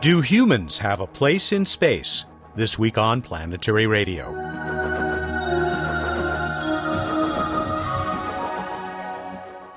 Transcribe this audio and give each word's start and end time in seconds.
Do 0.00 0.22
humans 0.22 0.78
have 0.78 1.00
a 1.00 1.06
place 1.06 1.52
in 1.52 1.66
space? 1.66 2.24
This 2.56 2.78
week 2.78 2.96
on 2.96 3.20
Planetary 3.20 3.86
Radio. 3.86 4.32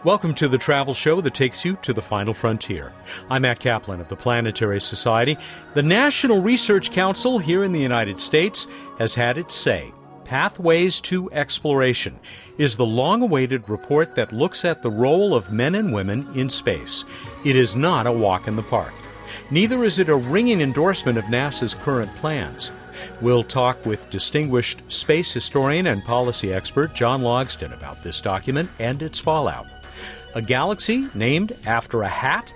Welcome 0.05 0.33
to 0.36 0.47
the 0.47 0.57
travel 0.57 0.93
show 0.93 1.20
that 1.20 1.33
takes 1.33 1.65
you 1.65 1.77
to 1.81 1.91
the 1.91 2.01
final 2.01 2.33
frontier. 2.33 2.93
I'm 3.29 3.41
Matt 3.41 3.59
Kaplan 3.59 3.99
of 3.99 4.07
the 4.07 4.15
Planetary 4.15 4.79
Society. 4.79 5.38
The 5.73 5.83
National 5.83 6.41
Research 6.41 6.93
Council 6.93 7.37
here 7.37 7.65
in 7.65 7.73
the 7.73 7.81
United 7.81 8.21
States 8.21 8.65
has 8.99 9.13
had 9.13 9.37
its 9.37 9.53
say. 9.53 9.91
Pathways 10.23 11.01
to 11.01 11.29
Exploration 11.33 12.17
is 12.57 12.77
the 12.77 12.85
long 12.85 13.23
awaited 13.23 13.67
report 13.67 14.15
that 14.15 14.31
looks 14.31 14.63
at 14.63 14.83
the 14.83 14.89
role 14.89 15.35
of 15.35 15.52
men 15.52 15.76
and 15.76 15.91
women 15.91 16.30
in 16.34 16.49
space. 16.49 17.03
It 17.44 17.58
is 17.58 17.76
not 17.76 18.08
a 18.08 18.12
walk 18.13 18.48
in 18.48 18.55
the 18.55 18.63
park. 18.63 18.94
Neither 19.51 19.83
is 19.83 19.99
it 19.99 20.09
a 20.09 20.15
ringing 20.15 20.61
endorsement 20.61 21.17
of 21.17 21.25
NASA's 21.25 21.75
current 21.75 22.13
plans. 22.15 22.71
We'll 23.21 23.43
talk 23.43 23.85
with 23.85 24.09
distinguished 24.09 24.81
space 24.87 25.33
historian 25.33 25.87
and 25.87 26.03
policy 26.03 26.53
expert 26.53 26.93
John 26.93 27.21
Logsdon 27.21 27.73
about 27.73 28.03
this 28.03 28.21
document 28.21 28.69
and 28.79 29.01
its 29.01 29.19
fallout. 29.19 29.67
A 30.35 30.41
galaxy 30.41 31.09
named 31.13 31.55
after 31.65 32.01
a 32.01 32.07
hat? 32.07 32.53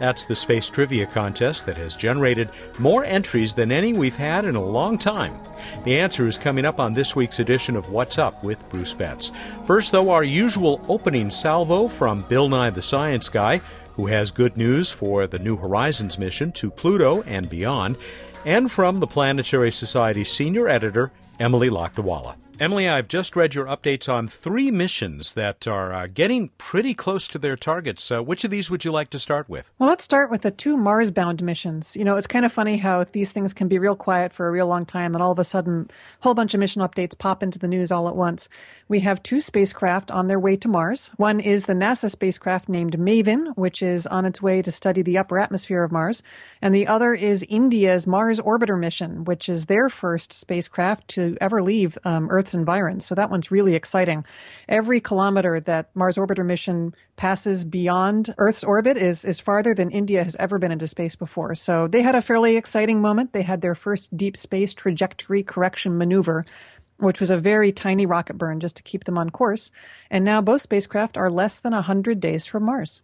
That's 0.00 0.24
the 0.24 0.36
space 0.36 0.68
trivia 0.68 1.06
contest 1.06 1.66
that 1.66 1.76
has 1.76 1.96
generated 1.96 2.50
more 2.78 3.04
entries 3.04 3.54
than 3.54 3.70
any 3.70 3.92
we've 3.92 4.16
had 4.16 4.44
in 4.44 4.56
a 4.56 4.64
long 4.64 4.98
time. 4.98 5.38
The 5.84 5.98
answer 5.98 6.26
is 6.26 6.36
coming 6.36 6.64
up 6.64 6.80
on 6.80 6.92
this 6.92 7.14
week's 7.14 7.38
edition 7.38 7.76
of 7.76 7.90
What's 7.90 8.18
Up 8.18 8.42
with 8.42 8.68
Bruce 8.70 8.92
Betts. 8.92 9.30
First, 9.66 9.92
though, 9.92 10.10
our 10.10 10.24
usual 10.24 10.84
opening 10.88 11.30
salvo 11.30 11.88
from 11.88 12.22
Bill 12.28 12.48
Nye 12.48 12.70
the 12.70 12.82
Science 12.82 13.28
Guy, 13.28 13.60
who 13.96 14.06
has 14.06 14.30
good 14.30 14.56
news 14.56 14.92
for 14.92 15.26
the 15.26 15.38
New 15.38 15.56
Horizons 15.56 16.18
mission 16.18 16.52
to 16.52 16.70
Pluto 16.70 17.22
and 17.22 17.48
beyond, 17.48 17.96
and 18.44 18.70
from 18.70 19.00
the 19.00 19.06
Planetary 19.06 19.72
Society 19.72 20.24
senior 20.24 20.68
editor, 20.68 21.12
Emily 21.40 21.70
Lakdawalla. 21.70 22.36
Emily, 22.60 22.88
I've 22.88 23.08
just 23.08 23.34
read 23.34 23.56
your 23.56 23.64
updates 23.66 24.08
on 24.08 24.28
three 24.28 24.70
missions 24.70 25.32
that 25.32 25.66
are 25.66 25.92
uh, 25.92 26.06
getting 26.06 26.50
pretty 26.56 26.94
close 26.94 27.26
to 27.28 27.38
their 27.38 27.56
targets. 27.56 28.12
Uh, 28.12 28.22
which 28.22 28.44
of 28.44 28.50
these 28.52 28.70
would 28.70 28.84
you 28.84 28.92
like 28.92 29.10
to 29.10 29.18
start 29.18 29.48
with? 29.48 29.68
Well, 29.76 29.88
let's 29.88 30.04
start 30.04 30.30
with 30.30 30.42
the 30.42 30.52
two 30.52 30.76
Mars 30.76 31.10
bound 31.10 31.42
missions. 31.42 31.96
You 31.96 32.04
know, 32.04 32.16
it's 32.16 32.28
kind 32.28 32.44
of 32.44 32.52
funny 32.52 32.76
how 32.76 33.02
these 33.02 33.32
things 33.32 33.52
can 33.52 33.66
be 33.66 33.80
real 33.80 33.96
quiet 33.96 34.32
for 34.32 34.46
a 34.46 34.52
real 34.52 34.68
long 34.68 34.86
time, 34.86 35.16
and 35.16 35.22
all 35.22 35.32
of 35.32 35.38
a 35.40 35.44
sudden, 35.44 35.90
a 35.90 36.22
whole 36.22 36.34
bunch 36.34 36.54
of 36.54 36.60
mission 36.60 36.80
updates 36.80 37.18
pop 37.18 37.42
into 37.42 37.58
the 37.58 37.66
news 37.66 37.90
all 37.90 38.06
at 38.06 38.14
once. 38.14 38.48
We 38.86 39.00
have 39.00 39.20
two 39.20 39.40
spacecraft 39.40 40.12
on 40.12 40.28
their 40.28 40.38
way 40.38 40.54
to 40.56 40.68
Mars. 40.68 41.10
One 41.16 41.40
is 41.40 41.64
the 41.64 41.72
NASA 41.72 42.08
spacecraft 42.08 42.68
named 42.68 43.00
MAVEN, 43.00 43.54
which 43.56 43.82
is 43.82 44.06
on 44.06 44.24
its 44.24 44.40
way 44.40 44.62
to 44.62 44.70
study 44.70 45.02
the 45.02 45.18
upper 45.18 45.40
atmosphere 45.40 45.82
of 45.82 45.90
Mars. 45.90 46.22
And 46.62 46.72
the 46.72 46.86
other 46.86 47.14
is 47.14 47.44
India's 47.48 48.06
Mars 48.06 48.38
Orbiter 48.38 48.78
mission, 48.78 49.24
which 49.24 49.48
is 49.48 49.66
their 49.66 49.88
first 49.88 50.32
spacecraft 50.32 51.08
to 51.08 51.36
ever 51.40 51.60
leave 51.60 51.98
um, 52.04 52.28
Earth 52.30 52.43
Earth's 52.44 52.54
environs. 52.54 53.06
So 53.06 53.14
that 53.14 53.30
one's 53.30 53.50
really 53.50 53.74
exciting. 53.74 54.26
Every 54.68 55.00
kilometer 55.00 55.60
that 55.60 55.88
Mars 55.94 56.16
Orbiter 56.16 56.44
mission 56.44 56.94
passes 57.16 57.64
beyond 57.64 58.34
Earth's 58.36 58.62
orbit 58.62 58.98
is, 58.98 59.24
is 59.24 59.40
farther 59.40 59.74
than 59.74 59.90
India 59.90 60.22
has 60.22 60.36
ever 60.36 60.58
been 60.58 60.70
into 60.70 60.86
space 60.86 61.16
before. 61.16 61.54
So 61.54 61.88
they 61.88 62.02
had 62.02 62.14
a 62.14 62.20
fairly 62.20 62.58
exciting 62.58 63.00
moment. 63.00 63.32
They 63.32 63.42
had 63.42 63.62
their 63.62 63.74
first 63.74 64.14
deep 64.14 64.36
space 64.36 64.74
trajectory 64.74 65.42
correction 65.42 65.96
maneuver 65.96 66.44
which 66.98 67.18
was 67.18 67.28
a 67.28 67.36
very 67.36 67.72
tiny 67.72 68.06
rocket 68.06 68.38
burn 68.38 68.60
just 68.60 68.76
to 68.76 68.82
keep 68.82 69.02
them 69.02 69.18
on 69.18 69.28
course. 69.28 69.72
And 70.12 70.24
now 70.24 70.40
both 70.40 70.62
spacecraft 70.62 71.16
are 71.16 71.28
less 71.28 71.58
than 71.58 71.72
100 71.72 72.20
days 72.20 72.46
from 72.46 72.62
Mars. 72.62 73.02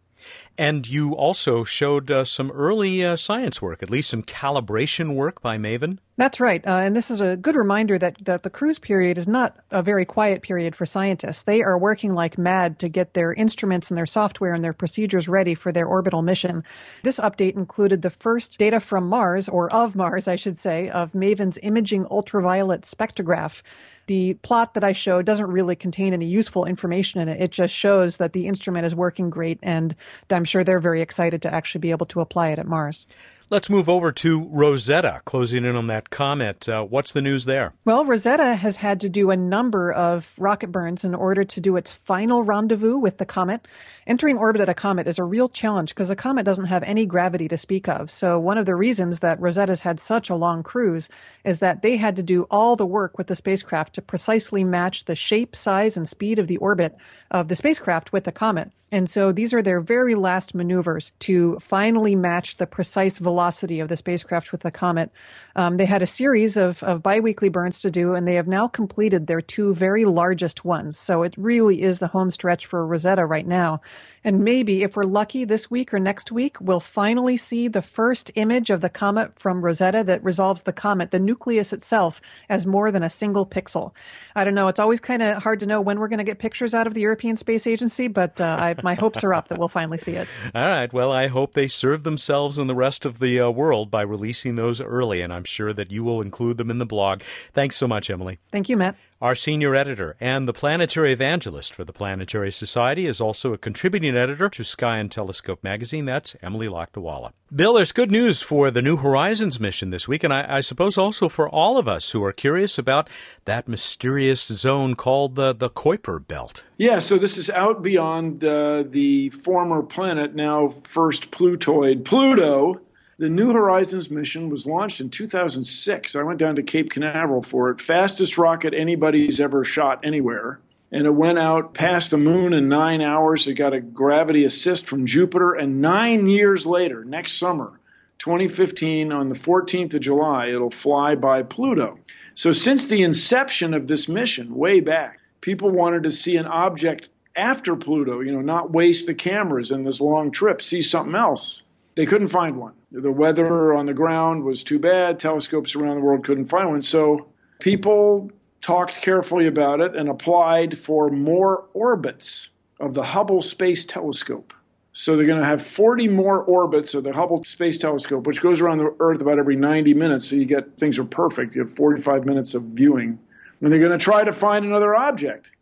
And 0.61 0.87
you 0.87 1.15
also 1.15 1.65
showed 1.65 2.11
uh, 2.11 2.27
some 2.27 2.51
early 2.51 3.03
uh, 3.03 3.17
science 3.17 3.63
work, 3.63 3.83
at 3.83 3.89
least 3.89 4.11
some 4.11 4.23
calibration 4.23 5.15
work 5.15 5.41
by 5.41 5.57
Maven. 5.57 5.97
That's 6.19 6.39
right. 6.39 6.63
Uh, 6.67 6.73
and 6.73 6.95
this 6.95 7.11
is 7.11 7.23
a 7.23 7.39
good 7.39 7.57
reminder 7.57 7.97
that, 7.97 8.23
that 8.27 8.43
the 8.43 8.51
cruise 8.51 8.79
period 8.79 9.17
is 9.17 9.27
not 9.27 9.57
a 9.71 9.83
very 9.83 10.05
quiet 10.05 10.43
period 10.43 10.77
for 10.77 10.85
scientists. 10.85 11.45
They 11.45 11.63
are 11.63 11.79
working 11.79 12.13
like 12.13 12.37
mad 12.37 12.79
to 12.81 12.91
get 12.91 13.15
their 13.15 13.33
instruments 13.33 13.91
and 13.91 13.97
their 13.97 14.05
software 14.05 14.53
and 14.53 14.63
their 14.63 14.75
procedures 14.75 15.29
ready 15.29 15.55
for 15.55 15.73
their 15.73 15.87
orbital 15.87 16.21
mission. 16.21 16.63
This 17.05 17.19
update 17.19 17.55
included 17.55 18.03
the 18.03 18.11
first 18.11 18.59
data 18.59 18.81
from 18.81 19.09
Mars, 19.09 19.49
or 19.49 19.73
of 19.73 19.97
Mars, 19.97 20.29
I 20.29 20.37
should 20.37 20.59
say, 20.59 20.91
of 20.91 21.13
Maven's 21.13 21.59
imaging 21.63 22.05
ultraviolet 22.11 22.83
spectrograph 22.83 23.63
the 24.11 24.35
plot 24.43 24.75
that 24.75 24.83
I 24.83 24.93
showed 24.93 25.25
doesn't 25.25 25.53
really 25.53 25.77
contain 25.77 26.13
any 26.13 26.27
useful 26.27 26.65
information 26.65 27.21
in 27.21 27.29
it. 27.29 27.41
It 27.41 27.53
just 27.53 27.73
shows 27.73 28.17
that 28.17 28.33
the 28.33 28.49
instrument 28.49 28.85
is 28.85 28.93
working 28.93 29.31
great, 29.31 29.61
and 29.63 29.95
I'm 30.29 30.45
sure 30.51 30.65
they're 30.65 30.81
very 30.81 31.01
excited 31.01 31.41
to 31.43 31.55
actually 31.55 31.81
be 31.81 31.93
able 31.93 32.07
to 32.07 32.21
apply 32.21 32.49
it 32.51 32.59
at 32.59 32.67
Mars. 32.67 33.07
Let's 33.53 33.69
move 33.69 33.89
over 33.89 34.13
to 34.13 34.45
Rosetta, 34.45 35.23
closing 35.25 35.65
in 35.65 35.75
on 35.75 35.89
that 35.89 36.09
comment. 36.09 36.69
Uh, 36.69 36.85
what's 36.85 37.11
the 37.11 37.21
news 37.21 37.47
there? 37.47 37.75
Well, 37.85 38.05
Rosetta 38.05 38.55
has 38.55 38.77
had 38.77 39.01
to 39.01 39.09
do 39.09 39.33
a 39.33 39.37
number 39.37 39.91
of 39.91 40.37
rocket 40.39 40.71
burns 40.71 41.03
in 41.03 41.17
order 41.17 41.43
to 41.43 41.61
do 41.61 41.77
its 41.77 41.91
final 41.91 42.45
rendezvous 42.45 42.97
with 42.97 43.19
the 43.19 43.27
comet. 43.27 43.67
Entering 44.07 44.39
orbit 44.39 44.61
at 44.61 44.69
a 44.69 44.75
comet 44.75 45.09
is 45.09 45.19
a 45.19 45.25
real 45.25 45.49
challenge 45.49 45.89
because 45.89 46.11
a 46.11 46.15
comet 46.15 46.45
doesn't 46.45 46.67
have 46.67 46.85
any 46.85 47.07
gravity 47.07 47.49
to 47.49 47.59
speak 47.59 47.89
of. 47.89 48.09
So 48.09 48.39
one 48.39 48.57
of 48.57 48.67
the 48.67 48.77
reasons 48.77 49.19
that 49.19 49.41
Rosetta's 49.41 49.81
had 49.81 49.99
such 49.99 50.31
a 50.31 50.37
long 50.37 50.63
cruise 50.63 51.09
is 51.45 51.59
that 51.59 51.83
they 51.83 51.97
had 51.97 52.15
to 52.17 52.23
do 52.23 52.45
all 52.53 52.77
the 52.77 52.87
work 52.87 53.19
with 53.19 53.27
the 53.27 53.35
spacecraft 53.35 53.97
to 53.97 54.03
precisely 54.03 54.63
match 54.63 55.07
the 55.07 55.17
shape, 55.17 55.57
size, 55.57 55.97
and 55.97 56.07
speed 56.07 56.39
of 56.39 56.47
the 56.47 56.59
orbit 56.59 56.97
of 57.33 57.49
the 57.49 57.57
spacecraft 57.57 58.13
with 58.13 58.23
the 58.23 58.33
comet. 58.33 58.71
And 58.93 59.11
so 59.11 59.33
these 59.33 59.53
are 59.53 59.63
their 59.63 59.81
very 59.81 60.15
last 60.15 60.55
maneuvers 60.55 61.11
to 61.21 61.59
finally 61.59 62.15
match 62.15 62.59
the 62.59 62.67
precise 62.69 63.19
velocity 63.19 63.40
velocity 63.41 63.81
of 63.81 63.89
the 63.89 63.97
spacecraft 63.97 64.53
with 64.53 64.61
the 64.61 64.71
comet. 64.71 65.11
Um, 65.57 65.79
they 65.79 65.87
had 65.87 66.03
a 66.03 66.07
series 66.07 66.59
of, 66.59 66.83
of 66.83 67.03
biweekly 67.03 67.49
burns 67.49 67.81
to 67.81 67.91
do, 67.91 68.15
and 68.15 68.29
they 68.29 68.35
have 68.35 68.47
now 68.47 68.69
completed 68.69 69.27
their 69.27 69.41
two 69.41 69.75
very 69.75 70.05
largest 70.05 70.63
ones. 70.63 70.99
So 70.99 71.23
it 71.23 71.35
really 71.39 71.81
is 71.81 72.01
the 72.01 72.09
home 72.09 72.31
stretch 72.31 72.67
for 72.67 72.87
Rosetta 72.87 73.25
right 73.25 73.47
now. 73.47 73.81
And 74.23 74.45
maybe, 74.45 74.83
if 74.83 74.97
we're 74.97 75.05
lucky 75.05 75.47
this 75.47 75.71
week 75.71 75.95
or 75.95 75.99
next 75.99 76.31
week, 76.31 76.61
we'll 76.61 76.81
finally 76.81 77.39
see 77.39 77.69
the 77.69 77.81
first 77.81 78.31
image 78.35 78.69
of 78.69 78.83
the 78.83 78.91
comet 78.91 79.39
from 79.39 79.65
Rosetta 79.65 80.05
that 80.05 80.23
resolves 80.23 80.65
the 80.65 80.75
comet, 80.75 81.11
the 81.11 81.19
nucleus 81.19 81.73
itself, 81.73 82.21
as 82.51 82.67
more 82.67 82.93
than 82.93 83.03
a 83.03 83.09
single 83.09 83.47
pixel. 83.47 83.95
I 84.37 84.45
don't 84.45 84.55
know. 84.55 84.69
It's 84.69 84.79
always 84.79 85.01
kind 85.01 85.23
of 85.23 85.43
hard 85.43 85.61
to 85.61 85.67
know 85.67 85.81
when 85.81 85.99
we're 85.99 86.09
going 86.09 86.19
to 86.19 86.25
get 86.25 86.39
pictures 86.39 86.75
out 86.75 86.87
of 86.87 86.93
the 86.93 87.01
European 87.01 87.37
Space 87.37 87.67
Agency, 87.67 88.09
but 88.09 88.39
uh, 88.39 88.45
I, 88.45 88.75
my 88.83 88.93
hopes 88.95 89.25
are 89.25 89.33
up 89.33 89.49
that 89.49 89.59
we'll 89.59 89.69
finally 89.69 89.99
see 89.99 90.13
it. 90.13 90.29
All 90.55 90.67
right. 90.67 90.93
Well, 90.93 91.11
I 91.11 91.29
hope 91.29 91.55
they 91.55 91.69
serve 91.69 92.03
themselves 92.03 92.59
and 92.59 92.69
the 92.69 92.75
rest 92.75 93.07
of 93.07 93.21
the 93.21 93.30
uh, 93.39 93.51
world 93.51 93.91
by 93.91 94.03
releasing 94.03 94.57
those 94.57 94.81
early, 94.81 95.21
and 95.21 95.33
I'm 95.33 95.45
sure 95.45 95.73
that 95.73 95.91
you 95.91 96.03
will 96.03 96.23
include 96.23 96.57
them 96.57 96.71
in 96.71 96.79
the 96.79 96.87
blog. 96.87 97.21
Thanks 97.53 97.77
so 97.77 97.87
much, 97.87 98.09
Emily. 98.09 98.39
Thank 98.51 98.69
you, 98.69 98.77
Matt. 98.77 98.97
Our 99.23 99.35
senior 99.35 99.75
editor 99.75 100.17
and 100.19 100.49
the 100.49 100.55
planetary 100.55 101.13
evangelist 101.13 101.75
for 101.75 101.85
the 101.85 101.93
Planetary 101.93 102.51
Society 102.51 103.05
is 103.05 103.21
also 103.21 103.53
a 103.53 103.59
contributing 103.59 104.17
editor 104.17 104.49
to 104.49 104.65
Sky 104.65 104.97
and 104.97 105.13
Telescope 105.13 105.63
magazine. 105.63 106.07
That's 106.07 106.37
Emily 106.43 106.69
Lakdawalla. 106.69 107.33
Bill, 107.55 107.75
there's 107.75 107.93
good 107.93 108.11
news 108.11 108.41
for 108.41 108.71
the 108.71 108.81
New 108.81 108.97
Horizons 108.97 109.61
mission 109.61 109.91
this 109.91 110.09
week, 110.09 110.25
and 110.25 110.33
I, 110.33 110.57
I, 110.57 110.61
suppose 110.63 110.97
also 110.97 111.29
for 111.29 111.51
all 111.51 111.77
of 111.77 111.87
us 111.87 112.13
who 112.13 112.25
are 112.25 112.33
curious 112.33 112.79
about 112.79 113.11
that 113.45 113.69
mysterious 113.69 114.47
zone 114.47 114.95
called 114.95 115.35
the, 115.35 115.53
the 115.53 115.69
Kuiper 115.69 116.27
Belt. 116.27 116.65
Yeah, 116.79 116.99
so 116.99 117.19
this 117.19 117.37
is 117.37 117.51
out 117.51 117.83
beyond 117.83 118.43
uh, 118.43 118.85
the 118.87 119.29
former 119.31 119.83
planet, 119.83 120.35
now 120.35 120.75
first 120.85 121.31
Plutoid 121.31 122.07
Pluto 122.07 122.81
the 123.21 123.29
New 123.29 123.53
Horizons 123.53 124.11
mission 124.11 124.49
was 124.49 124.65
launched 124.65 124.99
in 124.99 125.11
2006. 125.11 126.17
I 126.17 126.23
went 126.23 126.39
down 126.39 126.57
to 126.57 126.63
Cape 126.63 126.91
Canaveral 126.91 127.43
for 127.43 127.69
it. 127.69 127.79
Fastest 127.79 128.39
rocket 128.39 128.73
anybody's 128.73 129.41
ever 129.41 129.63
shot 129.63 130.07
anywhere. 130.07 130.59
And 130.91 131.07
it 131.07 131.11
went 131.11 131.39
out 131.39 131.75
past 131.75 132.11
the 132.11 132.17
moon 132.17 132.55
in 132.55 132.71
nine 132.71 133.03
hours. 133.03 133.47
It 133.47 133.55
got 133.55 133.75
a 133.75 133.81
gravity 133.83 134.47
assist 134.47 134.87
from 134.87 135.05
Jupiter. 135.05 135.53
And 135.53 135.83
nine 135.83 136.29
years 136.29 136.65
later, 136.65 137.05
next 137.05 137.37
summer, 137.37 137.79
2015, 138.21 139.13
on 139.13 139.29
the 139.29 139.35
14th 139.35 139.93
of 139.93 140.01
July, 140.01 140.49
it'll 140.49 140.71
fly 140.71 141.15
by 141.15 141.43
Pluto. 141.43 141.99
So, 142.35 142.53
since 142.53 142.87
the 142.87 143.03
inception 143.03 143.75
of 143.75 143.87
this 143.87 144.09
mission, 144.09 144.55
way 144.55 144.81
back, 144.81 145.19
people 145.43 145.69
wanted 145.69 146.05
to 146.05 146.11
see 146.11 146.39
an 146.39 146.47
object 146.47 147.11
after 147.37 147.77
Pluto, 147.77 148.21
you 148.21 148.33
know, 148.33 148.41
not 148.41 148.73
waste 148.73 149.07
the 149.07 149.15
cameras 149.15 149.71
in 149.71 149.85
this 149.85 150.01
long 150.01 150.31
trip, 150.31 150.63
see 150.63 150.81
something 150.81 151.15
else. 151.15 151.65
They 151.95 152.07
couldn't 152.07 152.29
find 152.29 152.57
one. 152.57 152.75
The 152.93 153.11
weather 153.13 153.75
on 153.75 153.87
the 153.87 153.95
ground 153.95 154.45
was 154.45 154.65
too 154.65 154.79
bad. 154.79 155.19
Telescopes 155.19 155.75
around 155.75 155.97
the 155.97 156.03
world 156.03 156.25
couldn't 156.25 156.47
find 156.47 156.69
one. 156.69 156.83
So 156.83 157.27
people 157.61 158.31
talked 158.61 159.01
carefully 159.01 159.47
about 159.47 159.81
it 159.81 159.97
and 159.97 160.09
applied 160.09 160.79
for 160.79 161.11
more 161.11 161.67
orbits 161.75 162.51
of 162.79 162.95
the 162.95 163.03
Hubble 163.03 163.43
Space 163.43 163.85
Telescope. 163.85 164.53
So 164.93 165.17
they're 165.17 165.27
going 165.27 165.41
to 165.41 165.47
have 165.47 165.65
40 165.65 166.09
more 166.09 166.43
orbits 166.43 166.95
of 166.95 167.05
the 167.05 167.13
Hubble 167.13 167.45
Space 167.45 167.79
Telescope, 167.79 168.27
which 168.27 168.41
goes 168.41 168.61
around 168.61 168.79
the 168.79 168.95
Earth 168.99 169.21
about 169.21 169.39
every 169.39 169.57
90 169.57 169.95
minutes. 169.95 170.29
So 170.29 170.37
you 170.37 170.45
get 170.45 170.77
things 170.77 170.99
are 170.99 171.05
perfect. 171.05 171.55
You 171.55 171.63
have 171.63 171.71
45 171.71 172.25
minutes 172.27 172.55
of 172.55 172.63
viewing. 172.65 173.19
And 173.61 173.73
they're 173.73 173.79
going 173.79 173.97
to 173.97 174.03
try 174.03 174.25
to 174.25 174.33
find 174.33 174.65
another 174.65 174.97
object. 174.97 175.53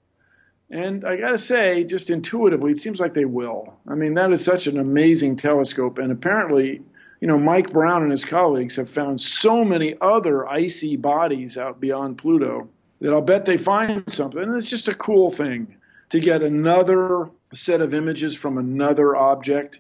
And 0.71 1.05
I 1.05 1.17
got 1.17 1.31
to 1.31 1.39
say, 1.39 1.83
just 1.85 2.11
intuitively, 2.11 2.73
it 2.73 2.79
seems 2.79 3.01
like 3.01 3.15
they 3.15 3.25
will. 3.25 3.75
I 3.87 3.95
mean, 3.95 4.15
that 4.15 4.33
is 4.33 4.45
such 4.45 4.67
an 4.67 4.79
amazing 4.79 5.37
telescope. 5.37 5.99
And 5.99 6.13
apparently, 6.13 6.83
you 7.21 7.29
know, 7.29 7.39
Mike 7.39 7.71
Brown 7.71 8.03
and 8.03 8.11
his 8.11 8.25
colleagues 8.25 8.77
have 8.77 8.91
found 8.91 9.21
so 9.21 9.65
many 9.65 9.97
other 10.01 10.47
icy 10.47 10.97
bodies 10.97 11.57
out 11.57 11.81
beyond 11.81 12.19
Pluto 12.19 12.69
that 13.01 13.13
I'll 13.13 13.23
bet 13.23 13.47
they 13.47 13.57
find 13.57 14.05
something. 14.11 14.43
And 14.43 14.57
it's 14.57 14.69
just 14.69 14.89
a 14.89 14.95
cool 14.95 15.31
thing 15.31 15.75
to 16.11 16.21
get 16.21 16.43
another 16.43 17.31
set 17.53 17.81
of 17.81 17.95
images 17.95 18.37
from 18.37 18.59
another 18.59 19.17
object. 19.17 19.79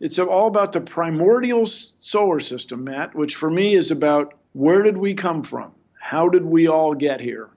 It's 0.00 0.18
all 0.18 0.46
about 0.46 0.72
the 0.72 0.80
primordial 0.80 1.66
solar 1.66 2.38
system, 2.38 2.84
Matt, 2.84 3.14
which 3.14 3.34
for 3.34 3.50
me 3.50 3.74
is 3.74 3.90
about 3.90 4.34
where 4.52 4.82
did 4.82 4.96
we 4.96 5.14
come 5.14 5.42
from? 5.42 5.72
How 6.00 6.28
did 6.28 6.44
we 6.44 6.68
all 6.68 6.94
get 6.94 7.20
here? 7.20 7.50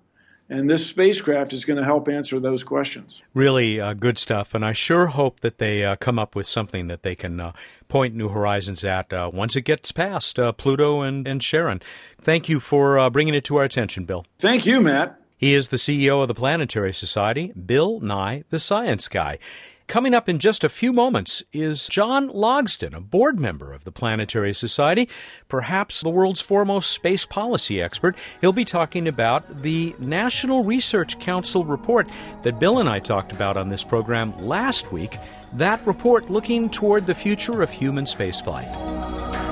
And 0.51 0.69
this 0.69 0.85
spacecraft 0.85 1.53
is 1.53 1.63
going 1.63 1.77
to 1.77 1.85
help 1.85 2.09
answer 2.09 2.37
those 2.37 2.61
questions. 2.61 3.23
Really 3.33 3.79
uh, 3.79 3.93
good 3.93 4.17
stuff. 4.17 4.53
And 4.53 4.65
I 4.65 4.73
sure 4.73 5.07
hope 5.07 5.39
that 5.39 5.59
they 5.59 5.85
uh, 5.85 5.95
come 5.95 6.19
up 6.19 6.35
with 6.35 6.45
something 6.45 6.87
that 6.87 7.03
they 7.03 7.15
can 7.15 7.39
uh, 7.39 7.53
point 7.87 8.15
New 8.15 8.27
Horizons 8.27 8.83
at 8.83 9.13
uh, 9.13 9.31
once 9.33 9.55
it 9.55 9.61
gets 9.61 9.93
past 9.93 10.37
uh, 10.37 10.51
Pluto 10.51 11.03
and, 11.03 11.25
and 11.25 11.41
Charon. 11.41 11.81
Thank 12.21 12.49
you 12.49 12.59
for 12.59 12.99
uh, 12.99 13.09
bringing 13.09 13.33
it 13.33 13.45
to 13.45 13.55
our 13.55 13.63
attention, 13.63 14.03
Bill. 14.03 14.25
Thank 14.39 14.65
you, 14.65 14.81
Matt. 14.81 15.17
He 15.37 15.53
is 15.53 15.69
the 15.69 15.77
CEO 15.77 16.21
of 16.21 16.27
the 16.27 16.35
Planetary 16.35 16.93
Society, 16.93 17.53
Bill 17.53 18.01
Nye, 18.01 18.43
the 18.49 18.59
Science 18.59 19.07
Guy. 19.07 19.39
Coming 19.91 20.13
up 20.13 20.29
in 20.29 20.39
just 20.39 20.63
a 20.63 20.69
few 20.69 20.93
moments 20.93 21.43
is 21.51 21.89
John 21.89 22.29
Logsdon, 22.29 22.95
a 22.95 23.01
board 23.01 23.37
member 23.37 23.73
of 23.73 23.83
the 23.83 23.91
Planetary 23.91 24.53
Society, 24.53 25.09
perhaps 25.49 25.99
the 25.99 26.09
world's 26.09 26.39
foremost 26.39 26.91
space 26.91 27.25
policy 27.25 27.81
expert. 27.81 28.15
He'll 28.39 28.53
be 28.53 28.63
talking 28.63 29.05
about 29.05 29.63
the 29.63 29.93
National 29.99 30.63
Research 30.63 31.19
Council 31.19 31.65
report 31.65 32.07
that 32.43 32.57
Bill 32.57 32.79
and 32.79 32.87
I 32.87 32.99
talked 32.99 33.33
about 33.33 33.57
on 33.57 33.67
this 33.67 33.83
program 33.83 34.33
last 34.41 34.93
week. 34.93 35.17
That 35.51 35.85
report 35.85 36.29
looking 36.29 36.69
toward 36.69 37.05
the 37.05 37.13
future 37.13 37.61
of 37.61 37.69
human 37.69 38.05
spaceflight. 38.05 39.50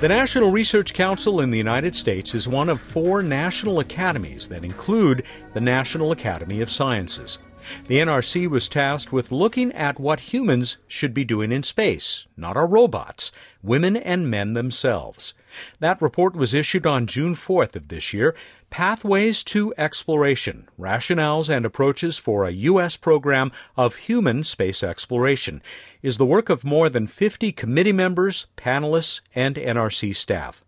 The 0.00 0.06
National 0.06 0.52
Research 0.52 0.94
Council 0.94 1.40
in 1.40 1.50
the 1.50 1.58
United 1.58 1.96
States 1.96 2.32
is 2.32 2.46
one 2.46 2.68
of 2.68 2.80
four 2.80 3.20
national 3.20 3.80
academies 3.80 4.46
that 4.46 4.62
include 4.62 5.24
the 5.54 5.60
National 5.60 6.12
Academy 6.12 6.60
of 6.60 6.70
Sciences. 6.70 7.40
The 7.88 7.98
NRC 7.98 8.48
was 8.48 8.68
tasked 8.68 9.12
with 9.12 9.32
looking 9.32 9.72
at 9.72 9.98
what 9.98 10.32
humans 10.32 10.76
should 10.86 11.12
be 11.12 11.24
doing 11.24 11.50
in 11.50 11.64
space, 11.64 12.28
not 12.36 12.56
our 12.56 12.68
robots, 12.68 13.32
women 13.60 13.96
and 13.96 14.30
men 14.30 14.52
themselves. 14.52 15.34
That 15.80 16.00
report 16.00 16.36
was 16.36 16.54
issued 16.54 16.86
on 16.86 17.08
June 17.08 17.34
4th 17.34 17.74
of 17.74 17.88
this 17.88 18.12
year, 18.12 18.36
Pathways 18.70 19.42
to 19.44 19.72
Exploration, 19.78 20.68
Rationales 20.78 21.48
and 21.48 21.64
Approaches 21.64 22.18
for 22.18 22.44
a 22.44 22.52
U.S. 22.52 22.98
Program 22.98 23.50
of 23.76 23.96
Human 23.96 24.44
Space 24.44 24.82
Exploration, 24.82 25.62
is 26.02 26.18
the 26.18 26.26
work 26.26 26.50
of 26.50 26.64
more 26.64 26.90
than 26.90 27.06
50 27.06 27.50
committee 27.52 27.92
members, 27.92 28.46
panelists, 28.58 29.22
and 29.34 29.56
NRC 29.56 30.14
staff. 30.14 30.62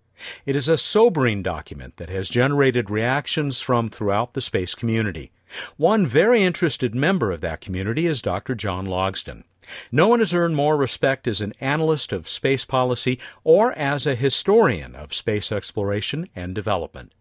It 0.47 0.57
is 0.57 0.67
a 0.67 0.79
sobering 0.79 1.43
document 1.43 1.99
that 1.99 2.09
has 2.09 2.31
generated 2.31 2.89
reactions 2.89 3.61
from 3.61 3.89
throughout 3.91 4.33
the 4.33 4.41
space 4.41 4.75
community. 4.75 5.31
One 5.77 6.07
very 6.07 6.43
interested 6.43 6.95
member 6.95 7.31
of 7.31 7.43
that 7.43 7.61
community 7.61 8.07
is 8.07 8.23
Dr. 8.23 8.55
John 8.55 8.87
Logsdon. 8.87 9.45
No 9.93 10.09
one 10.09 10.21
has 10.21 10.33
earned 10.33 10.57
more 10.57 10.77
respect 10.77 11.29
as 11.29 11.41
an 11.41 11.53
analyst 11.61 12.13
of 12.13 12.29
space 12.29 12.65
policy 12.65 13.21
or 13.45 13.73
as 13.73 14.07
a 14.07 14.15
historian 14.15 14.97
of 14.97 15.13
space 15.13 15.53
exploration 15.53 16.29
and 16.35 16.55
development. 16.55 17.13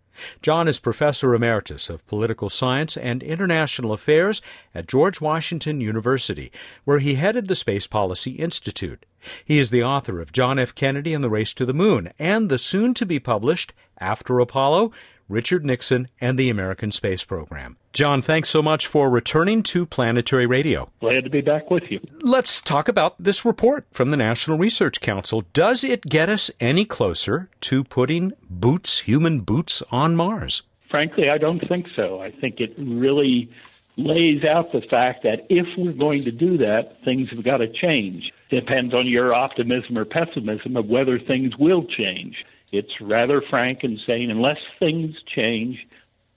John 0.42 0.68
is 0.68 0.80
Professor 0.80 1.33
Emeritus 1.33 1.89
of 1.89 2.06
Political 2.07 2.50
Science 2.50 2.98
and 2.98 3.24
International 3.24 3.94
Affairs 3.94 4.42
at 4.74 4.88
George 4.88 5.21
Washington 5.21 5.81
University, 5.81 6.51
where 6.86 7.00
he 7.00 7.16
headed 7.16 7.48
the 7.48 7.56
Space 7.56 7.88
Policy 7.88 8.31
Institute. 8.31 9.06
He 9.44 9.60
is 9.60 9.69
the 9.69 9.83
author 9.83 10.21
of 10.21 10.31
John 10.31 10.60
F. 10.60 10.74
Kennedy 10.75 11.13
and 11.13 11.24
the 11.24 11.30
Race 11.30 11.54
to 11.54 11.66
the 11.66 11.74
Moon 11.74 12.12
and 12.18 12.50
the 12.50 12.57
soon 12.57 12.94
to 12.95 13.06
be 13.06 13.19
published 13.19 13.74
After 13.98 14.39
Apollo 14.39 14.92
Richard 15.30 15.66
Nixon, 15.66 16.10
and 16.20 16.38
the 16.38 16.50
American 16.50 16.92
space 16.92 17.24
program. 17.24 17.78
John, 17.94 18.22
thanks 18.22 18.50
so 18.50 18.62
much 18.62 18.88
for 18.88 19.10
returning 19.10 19.64
to 19.64 19.86
Planetary 19.86 20.46
Radio. 20.46 20.90
Glad 21.00 21.24
to 21.24 21.30
be 21.30 21.42
back 21.42 21.72
with 21.72 21.90
you. 21.90 22.02
Let's 22.22 22.62
talk 22.62 22.88
about 22.88 23.16
this 23.22 23.46
report 23.46 23.86
from 23.92 24.10
the 24.10 24.18
National 24.18 24.58
Research 24.58 25.00
Council. 25.00 25.44
Does 25.54 25.84
it 25.84 26.04
get 26.04 26.30
us 26.30 26.52
any 26.60 26.84
closer 26.84 27.50
to 27.62 27.84
putting 27.84 28.34
boots, 28.50 29.00
human 29.00 29.42
boots, 29.42 29.81
on 29.92 30.16
Mars? 30.16 30.64
Frankly, 30.90 31.30
I 31.30 31.38
don't 31.38 31.66
think 31.68 31.88
so. 31.96 32.20
I 32.20 32.31
think 32.31 32.60
it 32.60 32.74
really 32.78 33.50
lays 33.98 34.44
out 34.46 34.72
the 34.72 34.81
fact 34.81 35.24
that 35.24 35.46
if 35.50 35.68
we're 35.78 35.92
going 35.92 36.24
to 36.24 36.31
do 36.31 36.58
that, 36.58 37.00
things 37.02 37.30
have 37.30 37.44
got 37.44 37.58
to 37.58 37.68
change. 37.68 38.31
Depends 38.50 38.94
on 38.94 39.06
your 39.06 39.34
optimism 39.34 39.98
or 39.98 40.06
pessimism 40.06 40.78
of 40.78 40.88
whether 40.88 41.20
things 41.20 41.58
will 41.58 41.84
change. 41.84 42.46
It's 42.71 43.01
rather 43.01 43.42
frank 43.42 43.83
in 43.83 44.00
saying 44.06 44.30
unless 44.30 44.60
things 44.77 45.16
change 45.25 45.88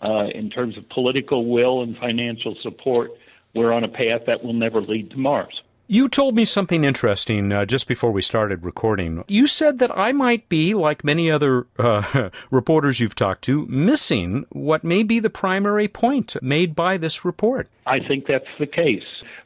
uh, 0.00 0.28
in 0.34 0.50
terms 0.50 0.76
of 0.76 0.88
political 0.88 1.46
will 1.46 1.82
and 1.82 1.96
financial 1.96 2.56
support, 2.62 3.12
we're 3.54 3.72
on 3.72 3.84
a 3.84 3.88
path 3.88 4.22
that 4.26 4.42
will 4.42 4.54
never 4.54 4.80
lead 4.80 5.10
to 5.10 5.18
Mars. 5.18 5.62
You 5.88 6.08
told 6.08 6.34
me 6.34 6.46
something 6.46 6.84
interesting 6.84 7.52
uh, 7.52 7.66
just 7.66 7.86
before 7.86 8.12
we 8.12 8.22
started 8.22 8.64
recording. 8.64 9.24
You 9.28 9.46
said 9.46 9.78
that 9.80 9.96
I 9.96 10.12
might 10.12 10.48
be, 10.48 10.72
like 10.72 11.04
many 11.04 11.30
other 11.30 11.66
uh, 11.78 12.30
reporters 12.50 12.98
you've 12.98 13.14
talked 13.14 13.42
to, 13.44 13.66
missing 13.66 14.46
what 14.50 14.84
may 14.84 15.02
be 15.02 15.18
the 15.18 15.28
primary 15.28 15.88
point 15.88 16.36
made 16.40 16.74
by 16.74 16.96
this 16.96 17.24
report. 17.24 17.68
I 17.84 18.00
think 18.00 18.26
that's 18.26 18.46
the 18.58 18.66
case. 18.66 19.04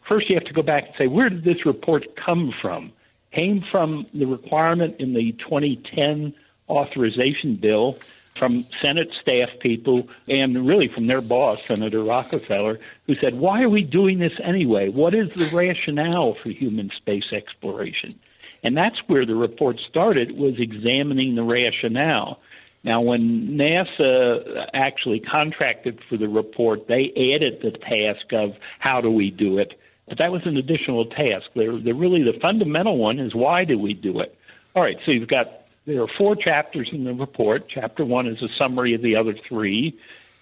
First, 0.09 0.31
you 0.31 0.37
have 0.37 0.45
to 0.45 0.53
go 0.53 0.63
back 0.63 0.85
and 0.87 0.95
say, 0.97 1.07
where 1.09 1.29
did 1.29 1.43
this 1.43 1.67
report 1.67 2.05
come 2.15 2.55
from? 2.63 2.93
Came 3.33 3.65
from 3.73 4.07
the 4.15 4.27
requirement 4.27 5.01
in 5.01 5.15
the 5.15 5.33
2010 5.33 6.33
authorization 6.69 7.57
bill 7.57 7.99
from 8.39 8.67
Senate 8.83 9.11
staff 9.21 9.49
people 9.61 10.09
and 10.29 10.67
really 10.67 10.89
from 10.89 11.07
their 11.07 11.21
boss, 11.21 11.59
Senator 11.67 12.03
Rockefeller, 12.03 12.79
who 13.07 13.15
said, 13.17 13.37
Why 13.37 13.63
are 13.63 13.69
we 13.69 13.83
doing 13.83 14.19
this 14.19 14.35
anyway? 14.43 14.89
What 14.89 15.15
is 15.15 15.31
the 15.35 15.47
rationale 15.47 16.35
for 16.43 16.51
human 16.51 16.91
space 16.97 17.33
exploration? 17.33 18.19
And 18.63 18.77
that's 18.77 18.99
where 19.07 19.25
the 19.25 19.35
report 19.35 19.81
started, 19.89 20.33
was 20.33 20.59
examining 20.59 21.35
the 21.35 21.43
rationale. 21.43 22.41
Now, 22.85 23.01
when 23.01 23.49
NASA 23.49 24.69
actually 24.73 25.21
contracted 25.21 26.01
for 26.09 26.17
the 26.17 26.29
report, 26.29 26.87
they 26.89 27.11
added 27.35 27.61
the 27.63 27.73
task 27.73 28.33
of 28.33 28.57
how 28.79 29.01
do 29.01 29.11
we 29.11 29.31
do 29.31 29.59
it, 29.59 29.79
but 30.09 30.19
that 30.19 30.31
was 30.31 30.43
an 30.47 30.57
additional 30.57 31.07
task. 31.07 31.47
They're, 31.55 31.79
they're 31.79 31.95
really 31.95 32.23
the 32.23 32.39
fundamental 32.41 32.97
one 32.97 33.19
is 33.19 33.35
why 33.35 33.65
do 33.65 33.79
we 33.79 33.93
do 33.93 34.21
it? 34.21 34.37
All 34.75 34.83
right, 34.83 34.99
so 35.05 35.11
you've 35.11 35.29
got 35.29 35.66
there 35.87 36.03
are 36.03 36.09
four 36.09 36.35
chapters 36.35 36.89
in 36.93 37.05
the 37.05 37.15
report. 37.15 37.69
Chapter 37.69 38.05
one 38.05 38.27
is 38.27 38.43
a 38.43 38.49
summary 38.59 38.95
of 38.95 39.03
the 39.03 39.17
other 39.17 39.35
three. 39.35 39.97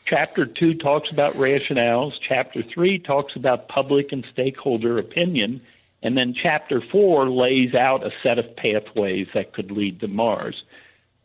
Chapter 0.06 0.46
two 0.46 0.74
talks 0.74 1.10
about 1.10 1.34
rationales. 1.34 2.14
Chapter 2.20 2.62
three 2.62 2.98
talks 2.98 3.36
about 3.36 3.68
public 3.68 4.10
and 4.12 4.26
stakeholder 4.32 4.98
opinion. 4.98 5.60
And 6.02 6.16
then 6.16 6.34
chapter 6.34 6.80
four 6.80 7.28
lays 7.28 7.74
out 7.74 8.06
a 8.06 8.12
set 8.22 8.38
of 8.38 8.56
pathways 8.56 9.28
that 9.34 9.52
could 9.52 9.70
lead 9.70 10.00
to 10.00 10.08
Mars. 10.08 10.62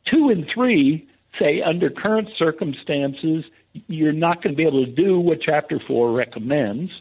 Two 0.05 0.29
and 0.29 0.47
three 0.47 1.07
say 1.37 1.61
under 1.61 1.89
current 1.89 2.29
circumstances, 2.37 3.45
you're 3.87 4.11
not 4.11 4.41
going 4.41 4.53
to 4.53 4.57
be 4.57 4.65
able 4.65 4.85
to 4.85 4.91
do 4.91 5.19
what 5.19 5.41
chapter 5.41 5.79
four 5.79 6.11
recommends, 6.11 6.91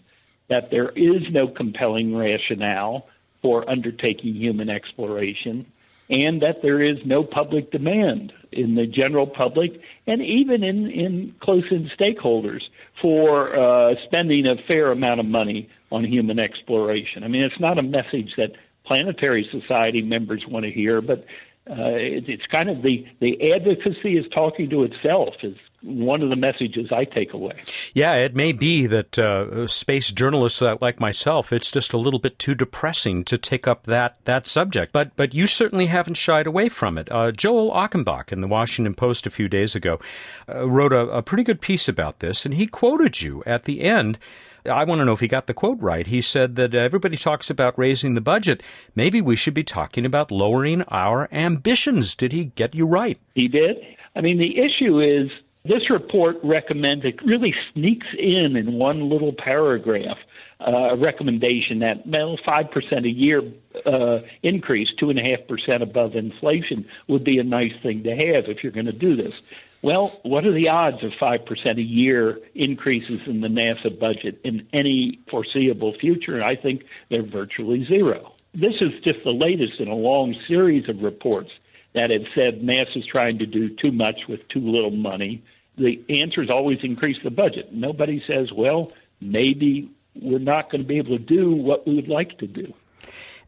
that 0.48 0.70
there 0.70 0.90
is 0.90 1.30
no 1.30 1.48
compelling 1.48 2.16
rationale 2.16 3.08
for 3.42 3.68
undertaking 3.68 4.34
human 4.34 4.68
exploration 4.68 5.66
and 6.10 6.42
that 6.42 6.62
there 6.62 6.82
is 6.82 6.98
no 7.04 7.22
public 7.22 7.70
demand 7.70 8.32
in 8.52 8.74
the 8.74 8.86
general 8.86 9.26
public 9.26 9.80
and 10.06 10.22
even 10.22 10.62
in, 10.62 10.90
in 10.90 11.34
close 11.40 11.64
in 11.70 11.90
stakeholders 11.98 12.62
for 13.00 13.54
uh, 13.54 13.94
spending 14.04 14.46
a 14.46 14.56
fair 14.66 14.90
amount 14.90 15.20
of 15.20 15.26
money 15.26 15.68
on 15.90 16.04
human 16.04 16.38
exploration. 16.38 17.24
I 17.24 17.28
mean, 17.28 17.42
it's 17.42 17.60
not 17.60 17.78
a 17.78 17.82
message 17.82 18.34
that 18.36 18.52
planetary 18.86 19.48
society 19.50 20.02
members 20.02 20.46
want 20.46 20.64
to 20.64 20.70
hear, 20.70 21.02
but 21.02 21.26
uh, 21.70 21.92
it, 21.92 22.28
it's 22.28 22.46
kind 22.46 22.70
of 22.70 22.82
the, 22.82 23.06
the 23.20 23.52
advocacy 23.52 24.16
is 24.16 24.24
talking 24.32 24.70
to 24.70 24.84
itself, 24.84 25.34
is 25.42 25.56
one 25.82 26.22
of 26.22 26.30
the 26.30 26.36
messages 26.36 26.90
I 26.90 27.04
take 27.04 27.32
away. 27.32 27.54
Yeah, 27.94 28.14
it 28.14 28.34
may 28.34 28.52
be 28.52 28.86
that 28.86 29.18
uh, 29.18 29.66
space 29.68 30.10
journalists 30.10 30.60
like 30.60 30.98
myself, 30.98 31.52
it's 31.52 31.70
just 31.70 31.92
a 31.92 31.98
little 31.98 32.18
bit 32.18 32.38
too 32.38 32.54
depressing 32.54 33.24
to 33.24 33.38
take 33.38 33.68
up 33.68 33.84
that, 33.84 34.16
that 34.24 34.46
subject. 34.46 34.92
But 34.92 35.14
but 35.16 35.34
you 35.34 35.46
certainly 35.46 35.86
haven't 35.86 36.14
shied 36.14 36.46
away 36.46 36.68
from 36.68 36.98
it. 36.98 37.10
Uh, 37.10 37.30
Joel 37.30 37.70
Achenbach 37.72 38.32
in 38.32 38.40
the 38.40 38.48
Washington 38.48 38.94
Post 38.94 39.26
a 39.26 39.30
few 39.30 39.48
days 39.48 39.74
ago 39.74 40.00
uh, 40.48 40.68
wrote 40.68 40.92
a, 40.92 41.08
a 41.08 41.22
pretty 41.22 41.44
good 41.44 41.60
piece 41.60 41.88
about 41.88 42.20
this, 42.20 42.44
and 42.44 42.54
he 42.54 42.66
quoted 42.66 43.20
you 43.20 43.42
at 43.46 43.64
the 43.64 43.82
end. 43.82 44.18
I 44.66 44.84
want 44.84 44.98
to 44.98 45.04
know 45.04 45.12
if 45.12 45.20
he 45.20 45.28
got 45.28 45.46
the 45.46 45.54
quote 45.54 45.80
right. 45.80 46.06
He 46.06 46.20
said 46.20 46.56
that 46.56 46.74
everybody 46.74 47.16
talks 47.16 47.48
about 47.48 47.78
raising 47.78 48.14
the 48.14 48.20
budget. 48.20 48.62
Maybe 48.94 49.20
we 49.20 49.36
should 49.36 49.54
be 49.54 49.64
talking 49.64 50.04
about 50.04 50.30
lowering 50.30 50.82
our 50.88 51.28
ambitions. 51.32 52.14
Did 52.14 52.32
he 52.32 52.46
get 52.46 52.74
you 52.74 52.84
right? 52.84 53.18
He 53.34 53.48
did. 53.48 53.76
I 54.14 54.20
mean, 54.20 54.38
the 54.38 54.58
issue 54.58 55.00
is 55.00 55.30
This 55.64 55.90
report 55.90 56.38
recommends, 56.42 57.04
it 57.04 57.22
really 57.24 57.54
sneaks 57.72 58.06
in 58.18 58.56
in 58.56 58.74
one 58.74 59.08
little 59.08 59.32
paragraph 59.32 60.18
uh, 60.60 60.90
a 60.90 60.96
recommendation 60.96 61.80
that 61.80 62.06
well, 62.06 62.36
five 62.44 62.70
percent 62.70 63.06
a 63.06 63.10
year 63.10 63.42
uh, 63.86 64.20
increase, 64.42 64.92
two 64.98 65.10
and 65.10 65.18
a 65.18 65.22
half 65.22 65.46
percent 65.46 65.82
above 65.82 66.16
inflation, 66.16 66.86
would 67.06 67.24
be 67.24 67.38
a 67.38 67.44
nice 67.44 67.74
thing 67.82 68.02
to 68.04 68.10
have 68.10 68.48
if 68.48 68.62
you're 68.62 68.72
going 68.72 68.86
to 68.86 68.92
do 68.92 69.14
this. 69.14 69.34
Well, 69.82 70.08
what 70.24 70.44
are 70.44 70.52
the 70.52 70.68
odds 70.68 71.04
of 71.04 71.12
five 71.14 71.44
percent 71.46 71.78
a 71.78 71.82
year 71.82 72.40
increases 72.54 73.26
in 73.26 73.40
the 73.40 73.48
NASA 73.48 73.96
budget 73.96 74.40
in 74.42 74.66
any 74.72 75.20
foreseeable 75.28 75.92
future? 75.92 76.42
I 76.42 76.56
think 76.56 76.84
they're 77.08 77.22
virtually 77.22 77.84
zero. 77.84 78.32
This 78.54 78.80
is 78.80 79.00
just 79.02 79.22
the 79.22 79.32
latest 79.32 79.78
in 79.78 79.88
a 79.88 79.94
long 79.94 80.34
series 80.48 80.88
of 80.88 81.02
reports 81.02 81.52
that 81.94 82.10
have 82.10 82.26
said 82.34 82.60
NASA's 82.60 83.06
trying 83.06 83.38
to 83.38 83.46
do 83.46 83.68
too 83.68 83.92
much 83.92 84.20
with 84.28 84.46
too 84.48 84.60
little 84.60 84.90
money. 84.90 85.42
The 85.76 86.02
answer 86.08 86.42
is 86.42 86.50
always 86.50 86.78
increase 86.82 87.18
the 87.22 87.30
budget. 87.30 87.72
Nobody 87.72 88.22
says, 88.26 88.52
well, 88.52 88.90
maybe 89.20 89.90
we're 90.20 90.38
not 90.38 90.70
going 90.70 90.82
to 90.82 90.88
be 90.88 90.98
able 90.98 91.16
to 91.16 91.24
do 91.24 91.52
what 91.52 91.86
we 91.86 91.94
would 91.94 92.08
like 92.08 92.38
to 92.38 92.46
do. 92.46 92.72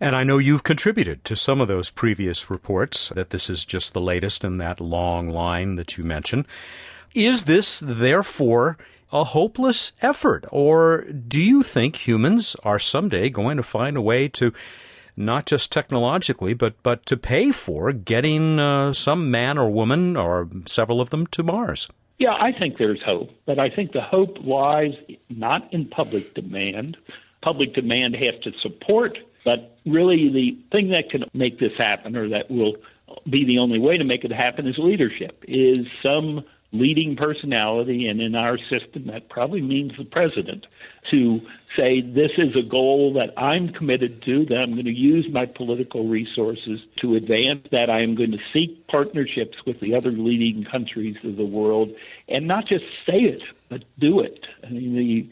And 0.01 0.17
I 0.17 0.25
know 0.25 0.39
you've 0.39 0.63
contributed 0.63 1.25
to 1.27 1.37
some 1.37 1.61
of 1.61 1.69
those 1.69 1.91
previous 1.91 2.49
reports, 2.49 3.11
that 3.11 3.31
this 3.31 3.51
is 3.51 3.65
just 3.67 3.93
the 3.93 4.01
latest 4.01 4.45
in 4.45 4.57
that 4.59 4.81
long 4.81 5.29
line 5.29 5.75
that 5.75 5.99
you 5.99 6.05
mentioned. 6.05 6.47
Is 7.15 7.45
this, 7.45 7.81
therefore, 7.81 8.79
a 9.13 9.25
hopeless 9.25 9.93
effort? 10.01 10.47
Or 10.51 11.03
do 11.03 11.39
you 11.39 11.63
think 11.63 12.07
humans 12.07 12.57
are 12.63 12.79
someday 12.79 13.29
going 13.29 13.59
to 13.59 13.63
find 13.63 13.97
a 13.97 14.03
way 14.03 14.29
to 14.29 14.55
not 15.21 15.47
just 15.47 15.71
technologically, 15.71 16.55
but, 16.55 16.83
but 16.83 17.07
to 17.07 17.17
pay 17.17 17.53
for 17.53 17.93
getting 17.93 18.59
uh, 18.59 18.93
some 18.93 19.31
man 19.31 19.59
or 19.59 19.71
woman 19.71 20.17
or 20.17 20.49
several 20.67 21.01
of 21.01 21.11
them 21.11 21.27
to 21.29 21.43
Mars? 21.43 21.89
Yeah, 22.19 22.35
I 22.39 22.53
think 22.53 22.77
there's 22.77 23.03
hope, 23.03 23.31
but 23.47 23.59
I 23.59 23.71
think 23.71 23.93
the 23.93 24.03
hope 24.03 24.39
lies 24.45 24.95
not 25.31 25.73
in 25.73 25.87
public 25.87 26.35
demand. 26.35 26.97
Public 27.41 27.73
demand 27.73 28.17
has 28.17 28.39
to 28.43 28.53
support, 28.59 29.19
but 29.45 29.79
really 29.87 30.29
the 30.29 30.59
thing 30.71 30.91
that 30.91 31.09
can 31.09 31.25
make 31.33 31.59
this 31.59 31.73
happen 31.79 32.17
or 32.17 32.29
that 32.29 32.51
will 32.51 32.77
be 33.29 33.45
the 33.45 33.59
only 33.59 33.79
way 33.79 33.97
to 33.97 34.05
make 34.05 34.25
it 34.25 34.33
happen 34.33 34.67
is 34.67 34.77
leadership, 34.77 35.43
is 35.49 35.87
some 36.03 36.45
leading 36.73 37.17
personality, 37.17 38.07
and 38.07 38.21
in 38.21 38.35
our 38.35 38.57
system, 38.57 39.07
that 39.07 39.29
probably 39.29 39.61
means 39.61 39.97
the 39.97 40.05
president, 40.05 40.67
to 41.11 41.41
say, 41.75 42.01
This 42.01 42.33
is 42.39 42.55
a 42.55 42.63
goal 42.63 43.13
that 43.15 43.33
I'm 43.37 43.71
committed 43.71 44.23
to, 44.23 44.45
that 44.47 44.59
I'm 44.59 44.73
going 44.73 44.85
to 44.85 44.93
use 44.93 45.29
my 45.29 45.47
political 45.47 46.07
resources 46.07 46.81
to 46.97 47.17
advance, 47.17 47.67
that 47.73 47.91
I 47.91 48.03
am 48.03 48.15
going 48.15 48.33
to 48.33 48.41
seek 48.53 48.87
partnerships 48.87 49.65
with 49.67 49.81
the 49.81 49.95
other 49.95 50.13
leading 50.13 50.65
countries 50.65 51.17
of 51.25 51.37
the 51.37 51.45
world, 51.45 51.91
and 52.29 52.47
not 52.47 52.67
just 52.67 52.85
say 53.05 53.21
it, 53.21 53.43
but 53.69 53.83
do 53.99 54.21
it. 54.21 54.47
I 54.65 54.71
mean, 54.71 54.95
the 54.95 55.29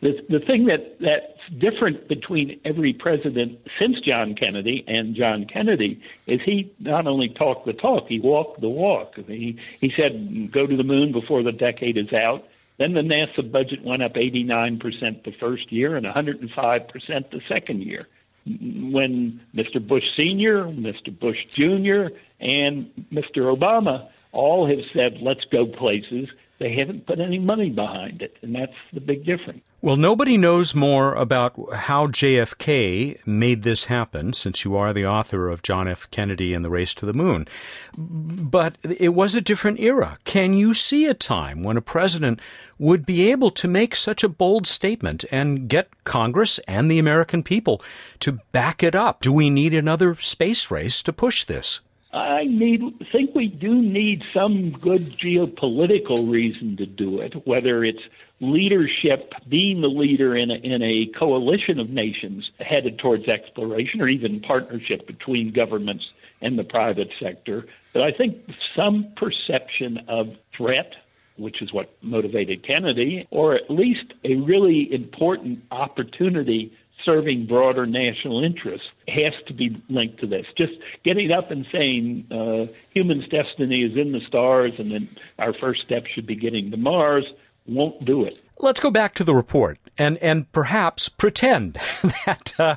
the, 0.00 0.24
the 0.28 0.40
thing 0.40 0.66
that, 0.66 0.98
that's 1.00 1.39
different 1.58 2.08
between 2.08 2.60
every 2.64 2.92
president 2.92 3.58
since 3.78 4.00
John 4.00 4.34
Kennedy 4.34 4.84
and 4.86 5.14
John 5.14 5.46
Kennedy 5.46 6.00
is 6.26 6.40
he 6.42 6.72
not 6.78 7.06
only 7.06 7.28
talked 7.28 7.66
the 7.66 7.72
talk, 7.72 8.06
he 8.08 8.20
walked 8.20 8.60
the 8.60 8.68
walk. 8.68 9.16
He, 9.26 9.58
he 9.80 9.88
said, 9.88 10.52
go 10.52 10.66
to 10.66 10.76
the 10.76 10.84
moon 10.84 11.12
before 11.12 11.42
the 11.42 11.52
decade 11.52 11.96
is 11.96 12.12
out. 12.12 12.46
Then 12.78 12.94
the 12.94 13.02
NASA 13.02 13.50
budget 13.50 13.84
went 13.84 14.02
up 14.02 14.14
89% 14.14 15.24
the 15.24 15.32
first 15.32 15.70
year 15.70 15.96
and 15.96 16.06
105% 16.06 17.30
the 17.30 17.40
second 17.48 17.82
year. 17.82 18.06
When 18.46 19.40
Mr. 19.54 19.86
Bush 19.86 20.04
Sr., 20.16 20.64
Mr. 20.64 21.16
Bush 21.16 21.44
Jr., 21.46 22.14
and 22.40 22.90
Mr. 23.12 23.54
Obama 23.54 24.08
all 24.32 24.66
have 24.66 24.80
said, 24.94 25.18
let's 25.20 25.44
go 25.44 25.66
places, 25.66 26.28
they 26.60 26.74
haven't 26.74 27.06
put 27.06 27.18
any 27.18 27.38
money 27.38 27.70
behind 27.70 28.20
it, 28.20 28.36
and 28.42 28.54
that's 28.54 28.72
the 28.92 29.00
big 29.00 29.24
difference. 29.24 29.62
Well, 29.80 29.96
nobody 29.96 30.36
knows 30.36 30.74
more 30.74 31.14
about 31.14 31.54
how 31.74 32.06
JFK 32.06 33.26
made 33.26 33.62
this 33.62 33.86
happen, 33.86 34.34
since 34.34 34.62
you 34.62 34.76
are 34.76 34.92
the 34.92 35.06
author 35.06 35.48
of 35.48 35.62
John 35.62 35.88
F. 35.88 36.06
Kennedy 36.10 36.52
and 36.52 36.62
the 36.62 36.68
Race 36.68 36.92
to 36.94 37.06
the 37.06 37.14
Moon. 37.14 37.48
But 37.96 38.76
it 38.82 39.14
was 39.14 39.34
a 39.34 39.40
different 39.40 39.80
era. 39.80 40.18
Can 40.24 40.52
you 40.52 40.74
see 40.74 41.06
a 41.06 41.14
time 41.14 41.62
when 41.62 41.78
a 41.78 41.82
president 41.82 42.40
would 42.78 43.06
be 43.06 43.30
able 43.30 43.50
to 43.52 43.66
make 43.66 43.96
such 43.96 44.22
a 44.22 44.28
bold 44.28 44.66
statement 44.66 45.24
and 45.30 45.66
get 45.66 46.04
Congress 46.04 46.58
and 46.68 46.90
the 46.90 46.98
American 46.98 47.42
people 47.42 47.82
to 48.18 48.40
back 48.52 48.82
it 48.82 48.94
up? 48.94 49.22
Do 49.22 49.32
we 49.32 49.48
need 49.48 49.72
another 49.72 50.14
space 50.16 50.70
race 50.70 51.02
to 51.04 51.12
push 51.12 51.44
this? 51.44 51.80
I 52.12 52.44
need 52.44 52.82
think 53.12 53.34
we 53.36 53.46
do 53.46 53.80
need 53.80 54.24
some 54.34 54.72
good 54.72 55.16
geopolitical 55.16 56.28
reason 56.30 56.76
to 56.78 56.86
do 56.86 57.20
it, 57.20 57.46
whether 57.46 57.84
it's 57.84 58.02
leadership, 58.40 59.32
being 59.48 59.80
the 59.80 59.88
leader 59.88 60.36
in 60.36 60.50
a, 60.50 60.54
in 60.54 60.82
a 60.82 61.06
coalition 61.06 61.78
of 61.78 61.90
nations 61.90 62.50
headed 62.58 62.98
towards 62.98 63.28
exploration, 63.28 64.00
or 64.00 64.08
even 64.08 64.40
partnership 64.40 65.06
between 65.06 65.52
governments 65.52 66.10
and 66.40 66.58
the 66.58 66.64
private 66.64 67.10
sector. 67.20 67.66
But 67.92 68.02
I 68.02 68.10
think 68.10 68.38
some 68.74 69.12
perception 69.16 69.98
of 70.08 70.36
threat, 70.56 70.94
which 71.36 71.62
is 71.62 71.72
what 71.72 71.94
motivated 72.02 72.64
Kennedy, 72.64 73.28
or 73.30 73.54
at 73.54 73.70
least 73.70 74.14
a 74.24 74.34
really 74.34 74.92
important 74.92 75.62
opportunity 75.70 76.72
serving 77.04 77.46
broader 77.46 77.86
national 77.86 78.42
interests 78.42 78.88
has 79.08 79.32
to 79.46 79.54
be 79.54 79.80
linked 79.88 80.20
to 80.20 80.26
this. 80.26 80.46
Just 80.56 80.72
getting 81.04 81.32
up 81.32 81.50
and 81.50 81.66
saying 81.72 82.26
uh, 82.30 82.66
human's 82.92 83.28
destiny 83.28 83.82
is 83.82 83.96
in 83.96 84.12
the 84.12 84.20
stars 84.20 84.72
and 84.78 84.90
then 84.90 85.08
our 85.38 85.52
first 85.52 85.82
step 85.82 86.06
should 86.06 86.26
be 86.26 86.36
getting 86.36 86.70
to 86.70 86.76
Mars 86.76 87.24
won't 87.70 88.04
do 88.04 88.24
it. 88.24 88.42
Let's 88.58 88.80
go 88.80 88.90
back 88.90 89.14
to 89.14 89.24
the 89.24 89.34
report 89.34 89.78
and, 89.96 90.18
and 90.18 90.50
perhaps 90.52 91.08
pretend 91.08 91.74
that 92.26 92.52
uh, 92.58 92.76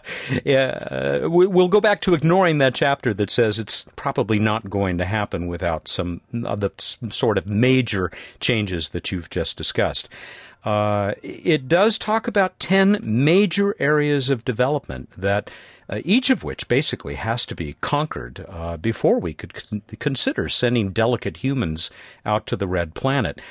uh, 0.49 1.29
we'll 1.29 1.67
go 1.67 1.81
back 1.81 2.01
to 2.01 2.13
ignoring 2.13 2.59
that 2.59 2.75
chapter 2.75 3.13
that 3.13 3.29
says 3.29 3.59
it's 3.59 3.85
probably 3.95 4.39
not 4.39 4.69
going 4.69 4.97
to 4.99 5.05
happen 5.05 5.47
without 5.47 5.87
some 5.87 6.21
of 6.45 6.61
the 6.61 6.71
sort 7.09 7.37
of 7.37 7.47
major 7.47 8.11
changes 8.39 8.89
that 8.89 9.11
you've 9.11 9.29
just 9.29 9.57
discussed. 9.57 10.07
Uh, 10.63 11.13
it 11.21 11.67
does 11.67 11.97
talk 11.97 12.27
about 12.27 12.59
10 12.59 12.99
major 13.03 13.75
areas 13.79 14.29
of 14.29 14.45
development 14.45 15.09
that 15.17 15.49
uh, 15.89 15.99
each 16.05 16.29
of 16.29 16.43
which 16.43 16.69
basically 16.69 17.15
has 17.15 17.45
to 17.45 17.55
be 17.55 17.75
conquered 17.81 18.45
uh, 18.47 18.77
before 18.77 19.19
we 19.19 19.33
could 19.33 19.53
con- 19.53 19.81
consider 19.99 20.47
sending 20.47 20.91
delicate 20.91 21.37
humans 21.37 21.89
out 22.25 22.47
to 22.47 22.55
the 22.55 22.67
red 22.67 22.93
planet. 22.93 23.41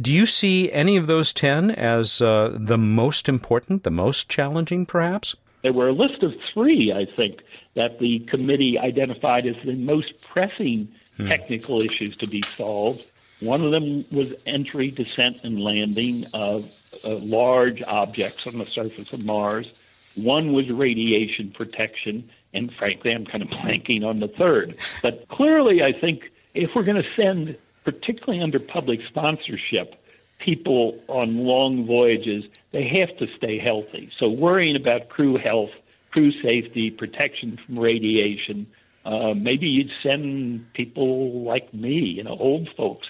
Do 0.00 0.12
you 0.12 0.26
see 0.26 0.72
any 0.72 0.96
of 0.96 1.06
those 1.06 1.32
10 1.32 1.70
as 1.70 2.20
uh, 2.22 2.56
the 2.58 2.78
most 2.78 3.28
important, 3.28 3.82
the 3.82 3.90
most 3.90 4.28
challenging, 4.28 4.86
perhaps? 4.86 5.36
There 5.62 5.72
were 5.72 5.88
a 5.88 5.92
list 5.92 6.22
of 6.22 6.34
three, 6.52 6.92
I 6.92 7.06
think, 7.16 7.40
that 7.74 7.98
the 7.98 8.20
committee 8.20 8.78
identified 8.78 9.46
as 9.46 9.56
the 9.64 9.74
most 9.74 10.26
pressing 10.28 10.88
hmm. 11.16 11.28
technical 11.28 11.80
issues 11.80 12.16
to 12.18 12.26
be 12.26 12.42
solved. 12.42 13.10
One 13.40 13.62
of 13.62 13.70
them 13.70 14.04
was 14.10 14.34
entry, 14.46 14.90
descent, 14.90 15.44
and 15.44 15.60
landing 15.62 16.24
of 16.32 16.72
uh, 17.04 17.16
large 17.16 17.82
objects 17.82 18.46
on 18.46 18.58
the 18.58 18.66
surface 18.66 19.12
of 19.12 19.24
Mars. 19.24 19.66
One 20.14 20.52
was 20.54 20.70
radiation 20.70 21.50
protection, 21.50 22.30
and 22.54 22.72
frankly, 22.72 23.12
I'm 23.12 23.26
kind 23.26 23.42
of 23.42 23.48
blanking 23.60 24.04
on 24.04 24.20
the 24.20 24.28
third. 24.28 24.76
But 25.02 25.28
clearly, 25.28 25.82
I 25.82 25.92
think 25.92 26.30
if 26.54 26.74
we're 26.74 26.84
going 26.84 27.02
to 27.02 27.14
send, 27.14 27.56
particularly 27.86 28.42
under 28.42 28.58
public 28.58 29.00
sponsorship, 29.08 29.94
people 30.40 31.00
on 31.06 31.38
long 31.46 31.86
voyages, 31.86 32.44
they 32.72 32.86
have 32.86 33.16
to 33.18 33.28
stay 33.36 33.58
healthy. 33.58 34.10
So 34.18 34.28
worrying 34.28 34.74
about 34.74 35.08
crew 35.08 35.38
health, 35.38 35.70
crew 36.10 36.32
safety, 36.42 36.90
protection 36.90 37.56
from 37.56 37.78
radiation, 37.78 38.66
uh, 39.04 39.34
maybe 39.34 39.68
you'd 39.68 39.92
send 40.02 40.72
people 40.74 41.44
like 41.44 41.72
me, 41.72 42.00
you 42.00 42.24
know, 42.24 42.36
old 42.36 42.68
folks 42.76 43.06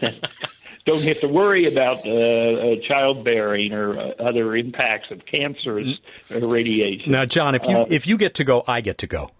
that 0.00 0.30
don't 0.84 1.02
have 1.02 1.18
to 1.20 1.28
worry 1.28 1.64
about 1.64 2.06
uh, 2.06 2.10
uh, 2.10 2.76
childbearing 2.86 3.72
or 3.72 3.98
uh, 3.98 4.12
other 4.18 4.54
impacts 4.54 5.10
of 5.10 5.24
cancers 5.24 5.98
or 6.30 6.46
radiation. 6.46 7.10
Now, 7.10 7.24
John, 7.24 7.54
if 7.54 7.64
you 7.66 7.74
uh, 7.74 7.86
if 7.88 8.06
you 8.06 8.18
get 8.18 8.34
to 8.34 8.44
go, 8.44 8.64
I 8.68 8.82
get 8.82 8.98
to 8.98 9.06
go. 9.06 9.30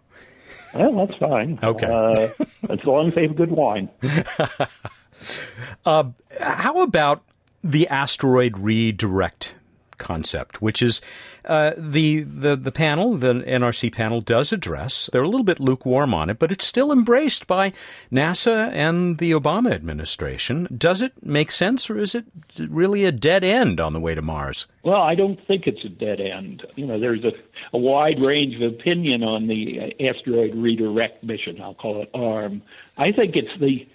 Well, 0.75 1.07
that's 1.07 1.19
fine. 1.19 1.59
Okay, 1.63 1.87
uh, 1.87 2.29
as 2.69 2.85
long 2.85 3.09
as 3.09 3.15
they 3.15 3.23
have 3.23 3.37
good 3.37 3.51
wine. 3.51 3.89
how 5.85 6.83
about 6.83 7.23
the 7.63 7.89
asteroid 7.89 8.59
redirect 8.59 9.55
concept, 10.01 10.61
which 10.61 10.83
is 10.83 11.01
uh, 11.45 11.73
the, 11.77 12.21
the 12.21 12.57
the 12.57 12.73
panel, 12.73 13.17
the 13.17 13.35
NRC 13.35 13.93
panel, 13.93 14.21
does 14.21 14.53
address. 14.53 15.09
They're 15.13 15.23
a 15.23 15.29
little 15.29 15.45
bit 15.45 15.61
lukewarm 15.61 16.13
on 16.13 16.29
it, 16.29 16.39
but 16.39 16.51
it's 16.51 16.67
still 16.67 16.93
embraced 16.93 17.47
by 17.47 17.73
NASA 18.13 18.71
and 18.73 19.19
the 19.19 19.31
Obama 19.31 19.73
administration. 19.73 20.69
Does 20.77 21.01
it 21.01 21.13
make 21.25 21.51
sense, 21.51 21.89
or 21.89 21.99
is 21.99 22.15
it 22.15 22.25
really 22.59 23.05
a 23.05 23.13
dead 23.13 23.45
end 23.45 23.81
on 23.81 23.93
the 23.93 24.01
way 24.01 24.15
to 24.15 24.23
Mars? 24.23 24.67
Well, 24.83 25.01
I 25.01 25.15
don't 25.15 25.41
think 25.47 25.67
it's 25.67 25.85
a 25.85 25.89
dead 25.89 26.21
end. 26.21 26.67
You 26.75 26.87
know, 26.87 26.99
there's 26.99 27.25
a, 27.25 27.33
a 27.73 27.79
wide 27.79 28.21
range 28.21 28.57
of 28.57 28.63
opinion 28.63 29.23
on 29.23 29.47
the 29.47 29.95
asteroid 30.01 30.55
redirect 30.55 31.23
mission. 31.23 31.61
I'll 31.61 31.75
call 31.75 32.03
it 32.03 32.11
ARM. 32.15 32.63
I 32.97 33.13
think 33.13 33.37
it's 33.37 33.59
the 33.59 33.87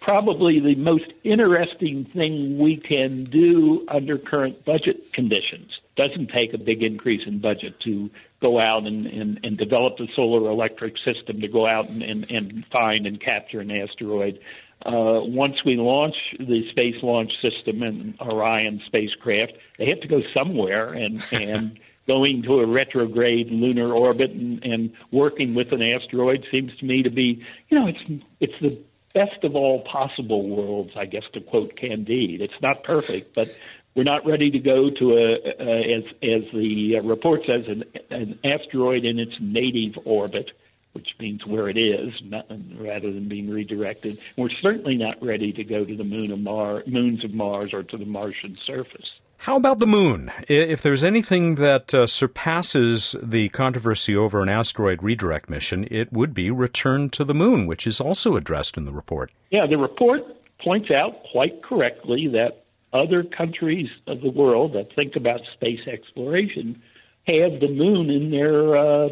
probably 0.00 0.60
the 0.60 0.74
most 0.74 1.12
interesting 1.24 2.04
thing 2.04 2.58
we 2.58 2.76
can 2.76 3.24
do 3.24 3.84
under 3.88 4.18
current 4.18 4.64
budget 4.64 5.12
conditions. 5.12 5.80
Doesn't 5.96 6.28
take 6.28 6.54
a 6.54 6.58
big 6.58 6.82
increase 6.82 7.26
in 7.26 7.38
budget 7.38 7.80
to 7.80 8.10
go 8.40 8.58
out 8.58 8.86
and, 8.86 9.06
and, 9.06 9.40
and 9.44 9.56
develop 9.56 9.98
the 9.98 10.08
solar 10.14 10.50
electric 10.50 10.98
system 10.98 11.40
to 11.40 11.48
go 11.48 11.66
out 11.66 11.88
and, 11.88 12.02
and, 12.02 12.30
and 12.30 12.66
find 12.66 13.06
and 13.06 13.20
capture 13.20 13.60
an 13.60 13.70
asteroid. 13.70 14.40
Uh, 14.84 15.20
once 15.22 15.64
we 15.64 15.76
launch 15.76 16.16
the 16.40 16.68
Space 16.70 17.00
Launch 17.02 17.40
System 17.40 17.82
and 17.82 18.20
Orion 18.20 18.82
spacecraft, 18.84 19.52
they 19.78 19.88
have 19.88 20.00
to 20.00 20.08
go 20.08 20.22
somewhere, 20.34 20.92
and 20.92 21.24
and 21.32 21.78
going 22.06 22.42
to 22.42 22.60
a 22.60 22.68
retrograde 22.68 23.50
lunar 23.50 23.92
orbit 23.92 24.30
and, 24.30 24.64
and 24.64 24.92
working 25.10 25.54
with 25.54 25.72
an 25.72 25.82
asteroid 25.82 26.44
seems 26.50 26.76
to 26.76 26.84
me 26.84 27.02
to 27.02 27.10
be, 27.10 27.44
you 27.68 27.78
know, 27.78 27.86
it's 27.86 28.02
it's 28.40 28.58
the 28.60 28.78
best 29.14 29.44
of 29.44 29.54
all 29.56 29.80
possible 29.82 30.48
worlds, 30.48 30.92
I 30.96 31.06
guess, 31.06 31.24
to 31.34 31.40
quote 31.40 31.76
Candide. 31.76 32.40
It's 32.40 32.60
not 32.60 32.84
perfect, 32.84 33.34
but 33.34 33.54
we're 33.94 34.04
not 34.04 34.26
ready 34.26 34.50
to 34.50 34.58
go 34.58 34.90
to 34.90 35.12
a, 35.16 35.34
a 35.60 35.96
as 35.98 36.04
as 36.22 36.52
the 36.52 37.00
report 37.00 37.42
says, 37.46 37.66
an, 37.68 37.84
an 38.10 38.38
asteroid 38.44 39.04
in 39.04 39.18
its 39.18 39.34
native 39.40 39.98
orbit, 40.04 40.50
which 40.92 41.14
means 41.18 41.46
where 41.46 41.68
it 41.68 41.76
is, 41.76 42.12
not, 42.22 42.46
rather 42.78 43.12
than 43.12 43.28
being 43.28 43.50
redirected. 43.50 44.18
We're 44.36 44.50
certainly 44.50 44.96
not 44.96 45.22
ready 45.22 45.52
to 45.52 45.64
go 45.64 45.84
to 45.84 45.96
the 45.96 46.04
moon 46.04 46.30
of 46.32 46.40
Mars, 46.40 46.86
moons 46.86 47.24
of 47.24 47.34
Mars, 47.34 47.72
or 47.72 47.82
to 47.82 47.96
the 47.96 48.06
Martian 48.06 48.56
surface. 48.56 49.10
How 49.42 49.56
about 49.56 49.80
the 49.80 49.88
moon? 49.88 50.30
If 50.46 50.82
there's 50.82 51.02
anything 51.02 51.56
that 51.56 51.92
uh, 51.92 52.06
surpasses 52.06 53.16
the 53.20 53.48
controversy 53.48 54.14
over 54.14 54.40
an 54.40 54.48
asteroid 54.48 55.02
redirect 55.02 55.50
mission, 55.50 55.88
it 55.90 56.12
would 56.12 56.32
be 56.32 56.48
return 56.52 57.10
to 57.10 57.24
the 57.24 57.34
moon, 57.34 57.66
which 57.66 57.84
is 57.84 58.00
also 58.00 58.36
addressed 58.36 58.76
in 58.76 58.84
the 58.84 58.92
report. 58.92 59.32
Yeah, 59.50 59.66
the 59.66 59.78
report 59.78 60.22
points 60.60 60.92
out 60.92 61.24
quite 61.24 61.60
correctly 61.60 62.28
that 62.28 62.62
other 62.92 63.24
countries 63.24 63.90
of 64.06 64.20
the 64.20 64.30
world 64.30 64.74
that 64.74 64.94
think 64.94 65.16
about 65.16 65.40
space 65.52 65.88
exploration 65.88 66.80
have 67.26 67.58
the 67.58 67.74
moon 67.74 68.10
in 68.10 68.30
their 68.30 68.76
uh, 68.76 69.08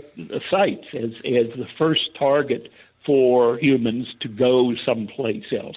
sights 0.49 0.87
as, 0.95 1.15
as 1.23 1.49
the 1.49 1.67
first 1.77 2.15
target 2.15 2.73
for 3.05 3.59
humans 3.59 4.15
to 4.21 4.29
go 4.29 4.77
someplace 4.77 5.53
else. 5.53 5.77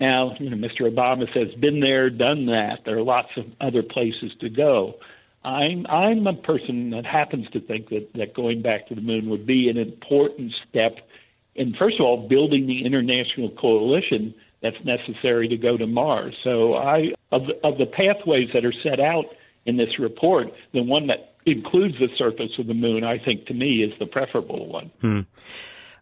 Now, 0.00 0.36
you 0.38 0.50
know, 0.50 0.56
Mr. 0.56 0.92
Obama 0.92 1.32
says, 1.32 1.54
been 1.54 1.80
there, 1.80 2.10
done 2.10 2.46
that. 2.46 2.84
There 2.84 2.98
are 2.98 3.02
lots 3.02 3.30
of 3.36 3.46
other 3.60 3.82
places 3.82 4.32
to 4.40 4.50
go. 4.50 4.96
I'm 5.44 5.86
I'm 5.88 6.26
a 6.26 6.34
person 6.34 6.90
that 6.90 7.06
happens 7.06 7.48
to 7.50 7.60
think 7.60 7.88
that, 7.90 8.12
that 8.14 8.34
going 8.34 8.62
back 8.62 8.88
to 8.88 8.96
the 8.96 9.00
moon 9.00 9.30
would 9.30 9.46
be 9.46 9.68
an 9.68 9.76
important 9.78 10.52
step 10.68 10.98
in 11.54 11.72
first 11.74 12.00
of 12.00 12.04
all 12.04 12.28
building 12.28 12.66
the 12.66 12.84
international 12.84 13.50
coalition 13.50 14.34
that's 14.60 14.82
necessary 14.84 15.46
to 15.48 15.56
go 15.56 15.76
to 15.76 15.86
Mars. 15.86 16.34
So 16.42 16.74
I 16.74 17.12
of 17.30 17.46
the, 17.46 17.64
of 17.64 17.78
the 17.78 17.86
pathways 17.86 18.50
that 18.54 18.64
are 18.64 18.72
set 18.72 18.98
out 18.98 19.26
in 19.66 19.76
this 19.76 20.00
report, 20.00 20.52
the 20.72 20.82
one 20.82 21.06
that 21.08 21.34
includes 21.44 21.98
the 21.98 22.08
surface 22.16 22.58
of 22.58 22.66
the 22.66 22.74
moon, 22.74 23.04
I 23.04 23.18
think 23.18 23.46
to 23.46 23.54
me 23.54 23.82
is 23.82 23.96
the 23.98 24.06
preferable 24.06 24.66
one. 24.66 24.90
Hmm. 25.00 25.20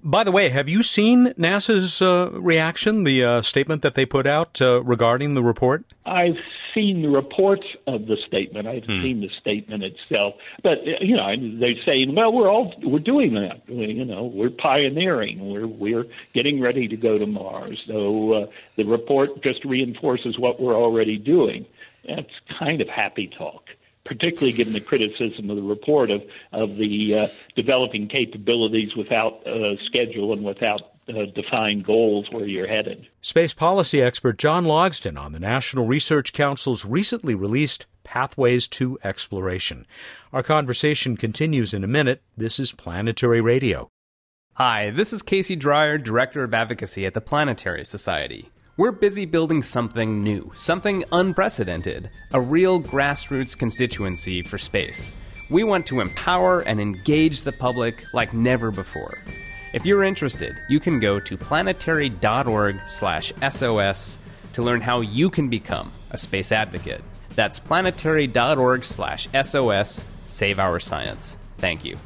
By 0.07 0.23
the 0.23 0.31
way, 0.31 0.51
have 0.51 0.69
you 0.69 0.83
seen 0.83 1.29
NASA's 1.39 2.03
uh, 2.03 2.29
reaction, 2.33 3.05
the 3.05 3.25
uh, 3.25 3.43
statement 3.43 3.81
that 3.81 3.95
they 3.95 4.05
put 4.05 4.27
out 4.27 4.61
uh, 4.61 4.83
regarding 4.83 5.33
the 5.33 5.43
report? 5.43 5.87
I've 6.05 6.37
seen 6.75 7.01
the 7.01 7.09
reports 7.09 7.67
of 7.87 8.05
the 8.07 8.19
statement. 8.19 8.69
I've 8.69 8.85
hmm. 8.85 9.01
seen 9.01 9.21
the 9.23 9.31
statement 9.31 9.83
itself, 9.83 10.35
but 10.63 10.81
uh, 10.81 10.99
you 11.01 11.17
know 11.17 11.35
they're 11.59 11.83
saying, 11.87 12.15
"Well, 12.15 12.35
we're 12.35 12.51
all 12.51 12.75
we're 12.83 12.99
doing 12.99 13.33
that. 13.33 13.67
You 13.67 14.05
know, 14.05 14.25
we're 14.25 14.51
pioneering. 14.51 15.51
We're 15.51 15.67
we're 15.67 16.05
getting 16.35 16.61
ready 16.61 16.87
to 16.87 16.97
go 16.99 17.17
to 17.17 17.27
Mars." 17.27 17.83
So 17.87 18.33
uh, 18.35 18.47
the 18.77 18.85
report 18.85 19.43
just 19.43 19.65
reinforces 19.65 20.39
what 20.39 20.61
we're 20.61 20.77
already 20.77 21.17
doing. 21.17 21.65
That's 22.07 22.29
kind 22.59 22.83
of 22.83 22.89
happy 22.91 23.27
talk 23.27 23.71
particularly 24.05 24.53
given 24.53 24.73
the 24.73 24.81
criticism 24.81 25.51
of 25.51 25.57
the 25.57 25.63
report 25.63 26.11
of 26.11 26.23
of 26.53 26.77
the 26.77 27.19
uh, 27.19 27.29
developing 27.57 28.09
capabilities 28.09 28.95
without 28.97 29.47
uh, 29.47 29.77
schedule 29.85 30.33
and 30.33 30.45
without 30.45 30.83
uh, 31.09 31.25
defined 31.35 31.85
goals 31.85 32.27
where 32.31 32.47
you're 32.47 32.67
headed. 32.67 33.07
Space 33.21 33.55
policy 33.55 34.03
expert 34.03 34.39
John 34.39 34.65
Logsdon 34.65 35.19
on 35.19 35.33
the 35.33 35.41
National 35.41 35.87
Research 35.87 36.33
Council's 36.33 36.85
recently 36.85 37.35
released 37.35 37.87
Pathways 38.05 38.69
to 38.69 38.99
Exploration. 39.03 39.87
Our 40.33 40.43
conversation 40.43 41.17
continues 41.17 41.75
in 41.75 41.85
a 41.85 41.89
minute. 41.89 42.23
This 42.37 42.59
is 42.59 42.73
Planetary 42.73 43.41
Radio. 43.41 43.89
Hi, 44.55 44.91
this 44.91 45.13
is 45.13 45.23
Casey 45.23 45.57
Dreyer, 45.57 45.99
Director 45.99 46.45
of 46.45 46.55
Advocacy 46.55 47.07
at 47.07 47.15
the 47.15 47.21
Planetary 47.21 47.85
Society. 47.85 48.51
We're 48.77 48.91
busy 48.91 49.25
building 49.25 49.63
something 49.63 50.25
new, 50.25 50.51
something 50.57 51.05
unprecedented, 51.13 52.11
a 52.33 52.41
real 52.41 52.83
grassroots 52.83 53.57
constituency 53.57 54.43
for 54.43 54.59
space. 54.59 55.17
We 55.49 55.63
want 55.63 55.87
to 55.87 56.01
empower 56.01 56.63
and 56.63 56.81
engage 56.81 57.45
the 57.45 57.53
public 57.53 58.05
like 58.13 58.35
never 58.35 58.73
before. 58.73 59.17
If 59.75 59.87
you're 59.87 60.03
interested, 60.03 60.61
you 60.69 60.81
can 60.81 60.99
go 60.99 61.21
to 61.21 61.37
planetary.org/sos 61.37 64.19
to 64.55 64.63
learn 64.63 64.81
how 64.81 65.03
you 65.03 65.31
can 65.31 65.49
become 65.49 65.93
a 66.11 66.19
space 66.19 66.51
advocate. 66.51 67.05
That's 67.37 67.61
planetary.org/sos. 67.61 70.07
Save 70.25 70.59
our 70.59 70.81
science. 70.81 71.37
Thank 71.59 71.85
you. 71.85 71.97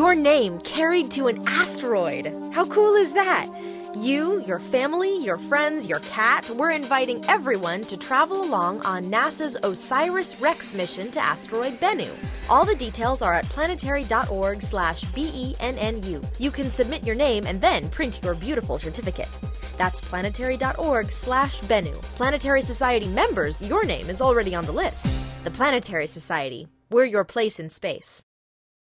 Your 0.00 0.14
name 0.14 0.58
carried 0.60 1.10
to 1.10 1.26
an 1.26 1.46
asteroid. 1.46 2.34
How 2.54 2.64
cool 2.64 2.94
is 2.94 3.12
that? 3.12 3.46
You, 3.94 4.42
your 4.46 4.58
family, 4.58 5.22
your 5.22 5.36
friends, 5.36 5.84
your 5.84 5.98
cat, 5.98 6.48
we're 6.48 6.70
inviting 6.70 7.22
everyone 7.28 7.82
to 7.82 7.98
travel 7.98 8.42
along 8.42 8.80
on 8.86 9.10
NASA's 9.10 9.58
OSIRIS 9.62 10.40
REx 10.40 10.72
mission 10.72 11.10
to 11.10 11.20
asteroid 11.22 11.74
Bennu. 11.80 12.08
All 12.48 12.64
the 12.64 12.74
details 12.74 13.20
are 13.20 13.34
at 13.34 13.44
planetary.org 13.50 14.62
slash 14.62 15.04
BENNU. 15.12 16.24
You 16.38 16.50
can 16.50 16.70
submit 16.70 17.04
your 17.04 17.14
name 17.14 17.46
and 17.46 17.60
then 17.60 17.90
print 17.90 18.20
your 18.22 18.34
beautiful 18.34 18.78
certificate. 18.78 19.38
That's 19.76 20.00
planetary.org 20.00 21.12
slash 21.12 21.60
Bennu. 21.72 22.00
Planetary 22.16 22.62
Society 22.62 23.08
members, 23.08 23.60
your 23.60 23.84
name 23.84 24.08
is 24.08 24.22
already 24.22 24.54
on 24.54 24.64
the 24.64 24.72
list. 24.72 25.14
The 25.44 25.50
Planetary 25.50 26.06
Society. 26.06 26.68
We're 26.88 27.04
your 27.04 27.24
place 27.24 27.60
in 27.60 27.68
space. 27.68 28.24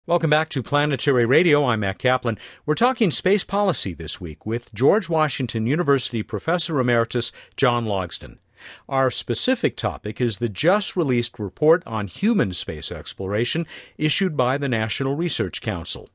Welcome 0.07 0.31
back 0.31 0.49
to 0.49 0.63
Planetary 0.63 1.25
Radio. 1.25 1.65
I'm 1.65 1.81
Matt 1.81 1.99
Kaplan. 1.99 2.39
We're 2.65 2.73
talking 2.73 3.11
space 3.11 3.43
policy 3.43 3.93
this 3.93 4.19
week 4.19 4.43
with 4.43 4.73
George 4.73 5.07
Washington 5.07 5.67
University 5.67 6.23
Professor 6.23 6.79
Emeritus 6.79 7.31
John 7.55 7.85
Logsdon. 7.85 8.39
Our 8.87 9.11
specific 9.11 9.77
topic 9.77 10.19
is 10.19 10.37
the 10.37 10.49
just 10.49 10.95
released 10.95 11.37
report 11.37 11.83
on 11.85 12.07
human 12.07 12.53
space 12.53 12.91
exploration 12.91 13.67
issued 13.99 14.35
by 14.35 14.57
the 14.57 14.69
National 14.69 15.15
Research 15.15 15.61
Council. 15.61 16.09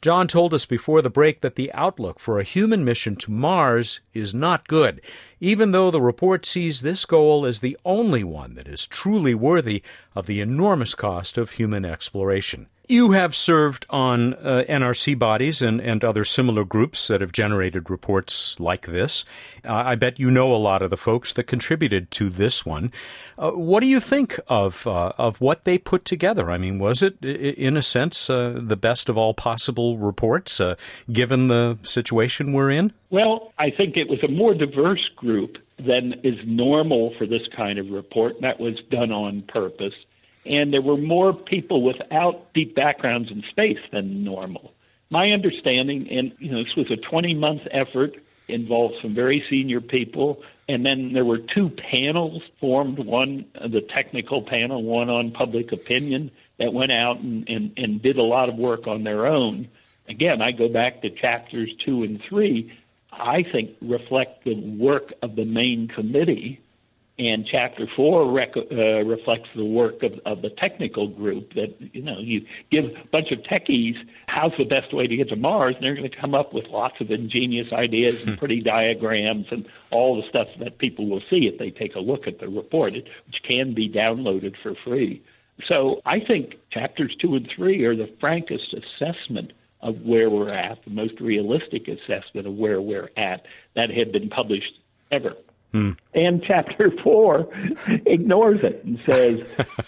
John 0.00 0.28
told 0.28 0.54
us 0.54 0.66
before 0.66 1.02
the 1.02 1.10
break 1.10 1.40
that 1.40 1.56
the 1.56 1.72
outlook 1.72 2.20
for 2.20 2.38
a 2.38 2.44
human 2.44 2.84
mission 2.84 3.16
to 3.16 3.32
Mars 3.32 4.00
is 4.14 4.32
not 4.32 4.68
good, 4.68 5.00
even 5.44 5.72
though 5.72 5.90
the 5.90 6.00
report 6.00 6.46
sees 6.46 6.80
this 6.80 7.04
goal 7.04 7.44
as 7.44 7.60
the 7.60 7.76
only 7.84 8.24
one 8.24 8.54
that 8.54 8.66
is 8.66 8.86
truly 8.86 9.34
worthy 9.34 9.82
of 10.14 10.24
the 10.24 10.40
enormous 10.40 10.94
cost 10.94 11.36
of 11.36 11.50
human 11.50 11.84
exploration. 11.84 12.66
You 12.86 13.12
have 13.12 13.34
served 13.34 13.86
on 13.88 14.34
uh, 14.34 14.64
NRC 14.68 15.18
bodies 15.18 15.62
and, 15.62 15.80
and 15.80 16.04
other 16.04 16.22
similar 16.22 16.64
groups 16.64 17.08
that 17.08 17.22
have 17.22 17.32
generated 17.32 17.88
reports 17.88 18.60
like 18.60 18.86
this. 18.86 19.24
Uh, 19.64 19.72
I 19.72 19.94
bet 19.94 20.20
you 20.20 20.30
know 20.30 20.54
a 20.54 20.56
lot 20.56 20.82
of 20.82 20.90
the 20.90 20.98
folks 20.98 21.32
that 21.32 21.44
contributed 21.44 22.10
to 22.10 22.28
this 22.28 22.66
one. 22.66 22.92
Uh, 23.38 23.52
what 23.52 23.80
do 23.80 23.86
you 23.86 24.00
think 24.00 24.38
of 24.48 24.86
uh, 24.86 25.12
of 25.16 25.40
what 25.40 25.64
they 25.64 25.78
put 25.78 26.04
together? 26.04 26.50
I 26.50 26.58
mean, 26.58 26.78
was 26.78 27.02
it, 27.02 27.24
in 27.24 27.78
a 27.78 27.82
sense, 27.82 28.28
uh, 28.28 28.60
the 28.62 28.76
best 28.76 29.08
of 29.08 29.16
all 29.16 29.32
possible 29.32 29.96
reports, 29.96 30.60
uh, 30.60 30.74
given 31.10 31.48
the 31.48 31.78
situation 31.84 32.52
we're 32.52 32.70
in? 32.70 32.92
Well, 33.08 33.52
I 33.58 33.70
think 33.70 33.96
it 33.96 34.10
was 34.10 34.22
a 34.22 34.28
more 34.28 34.52
diverse 34.52 35.08
group 35.16 35.33
than 35.76 36.14
is 36.22 36.38
normal 36.44 37.14
for 37.18 37.26
this 37.26 37.46
kind 37.48 37.78
of 37.78 37.90
report. 37.90 38.40
That 38.40 38.60
was 38.60 38.80
done 38.90 39.12
on 39.12 39.42
purpose 39.42 39.94
and 40.46 40.72
there 40.72 40.82
were 40.82 40.96
more 40.96 41.32
people 41.32 41.82
without 41.82 42.52
deep 42.52 42.74
backgrounds 42.74 43.30
in 43.30 43.42
space 43.50 43.78
than 43.90 44.24
normal. 44.24 44.72
My 45.10 45.30
understanding, 45.30 46.08
and 46.10 46.32
you 46.38 46.50
know, 46.50 46.62
this 46.62 46.76
was 46.76 46.90
a 46.90 46.96
20 46.96 47.34
month 47.34 47.62
effort 47.70 48.16
involved 48.48 48.96
some 49.00 49.14
very 49.14 49.44
senior 49.48 49.80
people. 49.80 50.42
And 50.68 50.84
then 50.84 51.12
there 51.12 51.24
were 51.24 51.38
two 51.38 51.70
panels 51.70 52.42
formed 52.60 52.98
one, 52.98 53.46
the 53.54 53.80
technical 53.80 54.42
panel, 54.42 54.82
one 54.82 55.08
on 55.08 55.30
public 55.30 55.72
opinion, 55.72 56.30
that 56.58 56.72
went 56.72 56.92
out 56.92 57.20
and, 57.20 57.48
and, 57.48 57.72
and 57.76 58.02
did 58.02 58.18
a 58.18 58.22
lot 58.22 58.48
of 58.48 58.56
work 58.56 58.86
on 58.86 59.02
their 59.04 59.26
own. 59.26 59.68
Again, 60.08 60.42
I 60.42 60.52
go 60.52 60.68
back 60.68 61.02
to 61.02 61.10
chapters 61.10 61.70
two 61.84 62.02
and 62.02 62.22
three, 62.22 62.72
I 63.18 63.44
think 63.50 63.70
reflect 63.80 64.44
the 64.44 64.54
work 64.54 65.12
of 65.22 65.36
the 65.36 65.44
main 65.44 65.88
committee 65.88 66.60
and 67.18 67.46
chapter 67.46 67.86
four 67.94 68.30
rec- 68.32 68.56
uh, 68.56 69.04
reflects 69.04 69.48
the 69.54 69.64
work 69.64 70.02
of, 70.02 70.14
of 70.26 70.42
the 70.42 70.50
technical 70.50 71.06
group 71.06 71.52
that 71.54 71.72
you 71.94 72.02
know 72.02 72.18
you 72.18 72.44
give 72.70 72.86
a 72.86 73.08
bunch 73.12 73.30
of 73.30 73.38
techies 73.40 73.94
how's 74.26 74.52
the 74.58 74.64
best 74.64 74.92
way 74.92 75.06
to 75.06 75.16
get 75.16 75.28
to 75.28 75.36
mars 75.36 75.76
and 75.76 75.84
they're 75.84 75.94
going 75.94 76.10
to 76.10 76.16
come 76.16 76.34
up 76.34 76.52
with 76.52 76.66
lots 76.66 77.00
of 77.00 77.10
ingenious 77.10 77.72
ideas 77.72 78.16
and 78.26 78.36
pretty 78.40 78.60
diagrams 78.60 79.46
and 79.50 79.66
all 79.90 80.20
the 80.20 80.28
stuff 80.28 80.48
that 80.58 80.78
people 80.78 81.08
will 81.08 81.22
see 81.30 81.46
if 81.46 81.58
they 81.58 81.70
take 81.70 81.94
a 81.94 82.00
look 82.00 82.26
at 82.26 82.40
the 82.40 82.48
report 82.48 82.92
which 82.94 83.42
can 83.48 83.74
be 83.74 83.88
downloaded 83.88 84.54
for 84.62 84.74
free. 84.84 85.22
So 85.68 86.00
i 86.04 86.18
think 86.18 86.56
chapters 86.70 87.14
two 87.20 87.36
and 87.36 87.48
three 87.54 87.84
are 87.84 87.94
the 87.94 88.12
frankest 88.18 88.74
assessment 88.74 89.52
of 89.84 90.00
where 90.02 90.28
we're 90.28 90.52
at 90.52 90.82
the 90.84 90.90
most 90.90 91.20
realistic 91.20 91.86
assessment 91.86 92.48
of 92.48 92.54
where 92.54 92.80
we're 92.80 93.10
at 93.16 93.46
that 93.76 93.90
had 93.90 94.10
been 94.10 94.28
published 94.28 94.80
ever 95.12 95.34
Hmm. 95.74 95.90
And 96.14 96.40
chapter 96.46 96.92
four 97.02 97.48
ignores 98.06 98.60
it 98.62 98.84
and 98.84 98.96
says, 99.04 99.40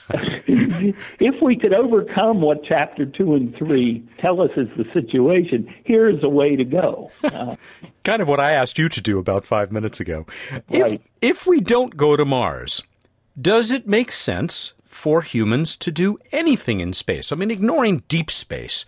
if 1.21 1.41
we 1.41 1.57
could 1.57 1.73
overcome 1.73 2.41
what 2.41 2.65
chapter 2.65 3.07
two 3.07 3.37
and 3.37 3.57
three 3.57 4.05
tell 4.19 4.43
us 4.43 4.51
is 4.57 4.67
the 4.77 4.85
situation, 4.93 5.73
here's 5.85 6.25
a 6.25 6.29
way 6.29 6.57
to 6.57 6.65
go. 6.65 7.13
Uh, 7.23 7.55
kind 8.03 8.21
of 8.21 8.27
what 8.27 8.41
I 8.41 8.51
asked 8.51 8.81
you 8.81 8.89
to 8.89 9.01
do 9.01 9.21
about 9.21 9.45
five 9.45 9.71
minutes 9.71 10.01
ago. 10.01 10.27
Right. 10.71 11.01
If, 11.23 11.39
if 11.39 11.47
we 11.47 11.61
don't 11.61 11.97
go 11.97 12.17
to 12.17 12.25
Mars, 12.25 12.83
does 13.41 13.71
it 13.71 13.87
make 13.87 14.11
sense 14.11 14.75
for 14.85 15.23
humans 15.23 15.77
to 15.77 15.93
do 15.93 16.19
anything 16.33 16.81
in 16.81 16.95
space? 16.95 17.31
I 17.31 17.37
mean, 17.37 17.53
ignoring 17.53 18.03
deep 18.09 18.33
space 18.33 18.87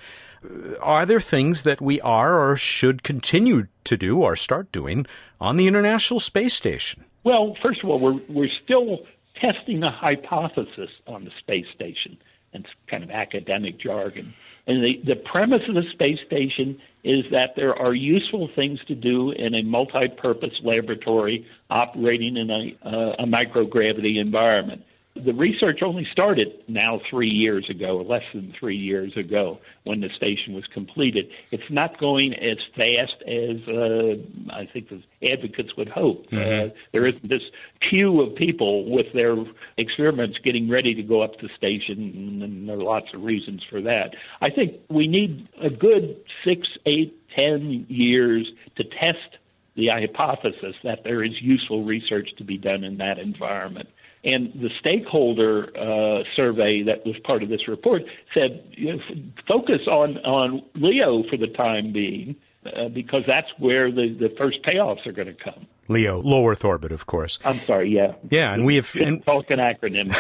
are 0.81 1.07
there 1.07 1.21
things 1.21 1.63
that 1.63 1.81
we 1.81 2.01
are 2.01 2.39
or 2.39 2.57
should 2.57 3.03
continue 3.03 3.67
to 3.85 3.97
do 3.97 4.19
or 4.19 4.37
start 4.37 4.71
doing 4.73 5.07
on 5.41 5.57
the 5.57 5.67
International 5.67 6.21
Space 6.21 6.55
Station? 6.55 7.05
Well, 7.25 7.57
first 7.61 7.83
of 7.83 7.91
all, 7.91 7.99
we're, 7.99 8.21
we're 8.29 8.51
still 8.65 9.07
testing 9.35 9.83
a 9.83 9.91
hypothesis 9.91 11.03
on 11.07 11.25
the 11.25 11.31
space 11.39 11.67
station. 11.75 12.17
It's 12.53 12.71
kind 12.87 13.05
of 13.05 13.11
academic 13.11 13.79
jargon. 13.79 14.33
And 14.67 14.83
the, 14.83 15.01
the 15.05 15.17
premise 15.17 15.69
of 15.69 15.75
the 15.75 15.83
space 15.83 16.21
station 16.21 16.81
is 17.05 17.31
that 17.31 17.55
there 17.57 17.77
are 17.77 17.95
useful 17.95 18.49
things 18.49 18.83
to 18.87 18.95
do 18.95 19.31
in 19.31 19.55
a 19.55 19.63
multi 19.63 20.09
purpose 20.09 20.61
laboratory 20.63 21.47
operating 21.71 22.37
in 22.37 22.51
a, 22.51 22.75
uh, 22.83 23.17
a 23.19 23.25
microgravity 23.27 24.17
environment 24.17 24.85
the 25.25 25.33
research 25.33 25.83
only 25.83 26.07
started 26.11 26.49
now 26.69 27.01
three 27.11 27.31
years 27.31 27.69
ago, 27.69 28.05
less 28.09 28.23
than 28.33 28.55
three 28.59 28.77
years 28.77 29.17
ago, 29.17 29.59
when 29.85 30.01
the 30.01 30.09
station 30.17 30.55
was 30.55 30.65
completed. 30.67 31.29
It's 31.51 31.71
not 31.71 31.99
going 31.99 32.35
as 32.35 32.59
fast 32.77 33.23
as 33.27 33.69
uh, 33.69 34.17
I 34.53 34.67
think 34.73 34.89
the 34.89 35.03
advocates 35.31 35.77
would 35.77 35.89
hope. 35.89 36.27
Mm-hmm. 36.31 36.71
Uh, 36.71 36.75
there 36.93 37.07
is 37.07 37.15
this 37.23 37.43
queue 37.89 38.21
of 38.21 38.35
people 38.37 38.91
with 38.91 39.13
their 39.13 39.37
experiments 39.77 40.39
getting 40.43 40.69
ready 40.69 40.95
to 40.95 41.03
go 41.03 41.23
up 41.23 41.41
the 41.41 41.49
station, 41.57 42.43
and 42.43 42.69
there 42.69 42.77
are 42.77 42.83
lots 42.83 43.13
of 43.15 43.23
reasons 43.23 43.63
for 43.69 43.81
that. 43.83 44.15
I 44.41 44.51
think 44.51 44.75
we 44.89 45.07
need 45.07 45.49
a 45.61 45.71
good 45.71 46.17
six, 46.45 46.69
eight, 46.87 47.15
ten 47.35 47.87
years 47.89 48.49
to 48.77 48.85
test 48.85 49.39
the 49.79 49.89
hypothesis 49.89 50.75
that 50.83 51.05
there 51.05 51.23
is 51.23 51.41
useful 51.41 51.85
research 51.85 52.31
to 52.37 52.45
be 52.45 52.59
done 52.59 52.83
in 52.83 52.99
that 52.99 53.19
environment. 53.19 53.89
And 54.29 54.53
the 54.61 54.69
stakeholder 54.79 55.71
uh, 55.75 56.23
survey 56.37 56.83
that 56.83 57.07
was 57.07 57.17
part 57.25 57.43
of 57.43 57.49
this 57.49 57.67
report 57.67 58.03
said, 58.35 58.63
you 58.73 58.95
know, 58.95 59.03
focus 59.47 59.81
on, 59.87 60.19
on 60.19 60.63
LEO 60.75 61.23
for 61.31 61.39
the 61.39 61.47
time 61.47 61.95
being, 61.95 62.37
uh, 62.77 62.89
because 62.89 63.23
that's 63.27 63.49
where 63.59 63.91
the, 63.91 64.17
the 64.19 64.35
first 64.37 64.63
payoffs 64.63 65.07
are 65.07 65.13
going 65.13 65.29
to 65.29 65.35
come. 65.35 65.67
LEO, 65.89 66.21
low 66.21 66.47
Earth 66.47 66.65
orbit, 66.65 66.93
of 66.93 67.07
course. 67.07 67.39
I'm 67.45 67.61
sorry, 67.61 67.91
yeah. 67.91 68.13
Yeah, 68.31 68.53
and 68.53 68.65
we 68.65 68.77
have 68.77 68.95
and, 68.95 69.25
Falcon 69.25 69.59
acronym. 69.59 70.15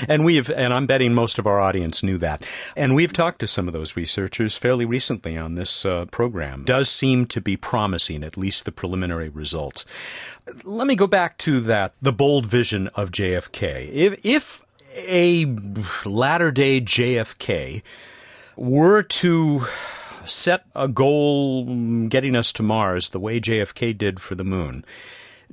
and 0.08 0.24
we 0.24 0.34
have 0.36 0.50
and 0.50 0.74
I'm 0.74 0.86
betting 0.86 1.14
most 1.14 1.38
of 1.38 1.46
our 1.46 1.60
audience 1.60 2.02
knew 2.02 2.18
that. 2.18 2.42
And 2.74 2.94
we've 2.94 3.12
talked 3.12 3.38
to 3.40 3.46
some 3.46 3.68
of 3.68 3.72
those 3.72 3.96
researchers 3.96 4.56
fairly 4.56 4.84
recently 4.84 5.36
on 5.36 5.54
this 5.54 5.86
uh, 5.86 6.06
program. 6.06 6.64
Does 6.64 6.88
seem 6.88 7.26
to 7.26 7.40
be 7.40 7.56
promising, 7.56 8.24
at 8.24 8.36
least 8.36 8.64
the 8.64 8.72
preliminary 8.72 9.28
results. 9.28 9.86
Let 10.64 10.88
me 10.88 10.96
go 10.96 11.06
back 11.06 11.38
to 11.38 11.60
that 11.60 11.94
the 12.02 12.12
bold 12.12 12.46
vision 12.46 12.88
of 12.88 13.12
JFK. 13.12 13.88
If 13.92 14.20
if 14.24 14.62
a 14.96 15.44
latter 16.04 16.50
day 16.50 16.80
JFK 16.80 17.82
were 18.56 19.02
to 19.02 19.66
set 20.26 20.64
a 20.74 20.88
goal 20.88 21.64
getting 22.08 22.36
us 22.36 22.52
to 22.52 22.62
Mars 22.62 23.10
the 23.10 23.20
way 23.20 23.40
JFK 23.40 23.96
did 23.96 24.20
for 24.20 24.34
the 24.34 24.44
moon. 24.44 24.84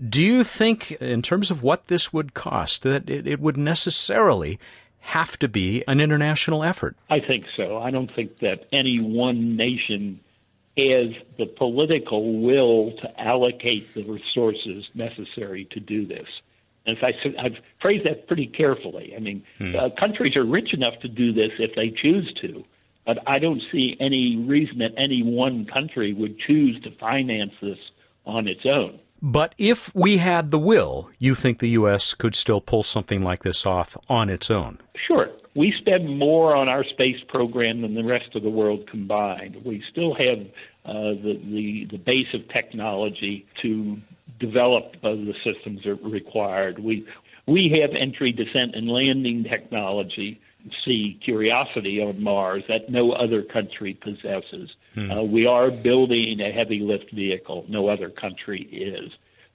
Do 0.09 0.23
you 0.23 0.43
think, 0.43 0.91
in 0.93 1.21
terms 1.21 1.51
of 1.51 1.63
what 1.63 1.87
this 1.87 2.11
would 2.11 2.33
cost, 2.33 2.83
that 2.83 3.09
it, 3.09 3.27
it 3.27 3.39
would 3.39 3.57
necessarily 3.57 4.59
have 4.99 5.37
to 5.39 5.47
be 5.47 5.83
an 5.87 5.99
international 5.99 6.63
effort? 6.63 6.95
I 7.09 7.19
think 7.19 7.45
so. 7.55 7.77
I 7.77 7.91
don't 7.91 8.13
think 8.13 8.37
that 8.37 8.67
any 8.71 8.99
one 8.99 9.55
nation 9.55 10.19
has 10.77 11.09
the 11.37 11.45
political 11.45 12.41
will 12.41 12.93
to 13.01 13.21
allocate 13.21 13.93
the 13.93 14.03
resources 14.03 14.85
necessary 14.95 15.65
to 15.65 15.79
do 15.79 16.05
this. 16.05 16.27
And 16.85 16.97
if 16.97 17.03
I, 17.03 17.13
I've 17.39 17.57
phrased 17.79 18.05
that 18.05 18.27
pretty 18.27 18.47
carefully. 18.47 19.13
I 19.15 19.19
mean, 19.19 19.43
hmm. 19.57 19.75
uh, 19.75 19.89
countries 19.99 20.35
are 20.35 20.43
rich 20.43 20.73
enough 20.73 20.99
to 21.01 21.07
do 21.07 21.31
this 21.31 21.51
if 21.59 21.75
they 21.75 21.89
choose 21.89 22.33
to. 22.41 22.63
But 23.05 23.19
I 23.27 23.39
don't 23.39 23.61
see 23.71 23.97
any 23.99 24.37
reason 24.37 24.79
that 24.79 24.93
any 24.97 25.23
one 25.23 25.65
country 25.65 26.13
would 26.13 26.39
choose 26.39 26.81
to 26.83 26.91
finance 26.91 27.53
this 27.61 27.77
on 28.25 28.47
its 28.47 28.65
own. 28.65 28.99
But 29.21 29.55
if 29.57 29.93
we 29.95 30.17
had 30.17 30.51
the 30.51 30.59
will, 30.59 31.09
you 31.17 31.33
think 31.33 31.59
the 31.59 31.69
U.S. 31.69 32.13
could 32.13 32.35
still 32.35 32.59
pull 32.59 32.83
something 32.83 33.23
like 33.23 33.43
this 33.43 33.65
off 33.65 33.97
on 34.09 34.29
its 34.29 34.51
own? 34.51 34.79
Sure. 35.07 35.29
We 35.55 35.71
spend 35.71 36.19
more 36.19 36.55
on 36.55 36.67
our 36.67 36.83
space 36.83 37.23
program 37.29 37.83
than 37.83 37.93
the 37.93 38.03
rest 38.03 38.35
of 38.35 38.43
the 38.43 38.49
world 38.49 38.85
combined. 38.87 39.63
We 39.63 39.81
still 39.89 40.13
have 40.15 40.39
uh, 40.85 41.13
the, 41.21 41.39
the, 41.45 41.85
the 41.91 41.97
base 41.97 42.33
of 42.33 42.49
technology 42.49 43.45
to 43.61 43.97
develop 44.39 44.97
uh, 45.03 45.11
the 45.11 45.35
systems 45.41 45.83
that 45.83 45.91
are 45.91 46.09
required. 46.09 46.79
We, 46.79 47.07
we 47.45 47.69
have 47.81 47.91
entry, 47.91 48.33
descent, 48.33 48.75
and 48.75 48.89
landing 48.89 49.45
technology 49.45 50.41
see 50.85 51.19
Curiosity 51.23 52.01
on 52.01 52.21
Mars 52.21 52.63
that 52.67 52.89
no 52.89 53.11
other 53.11 53.41
country 53.41 53.93
possesses. 53.93 54.75
Hmm. 54.93 55.11
Uh, 55.11 55.23
we 55.23 55.45
are 55.45 55.71
building 55.71 56.41
a 56.41 56.51
heavy 56.51 56.79
lift 56.79 57.11
vehicle. 57.11 57.65
No 57.67 57.87
other 57.87 58.09
country 58.09 58.61
is. 58.61 59.11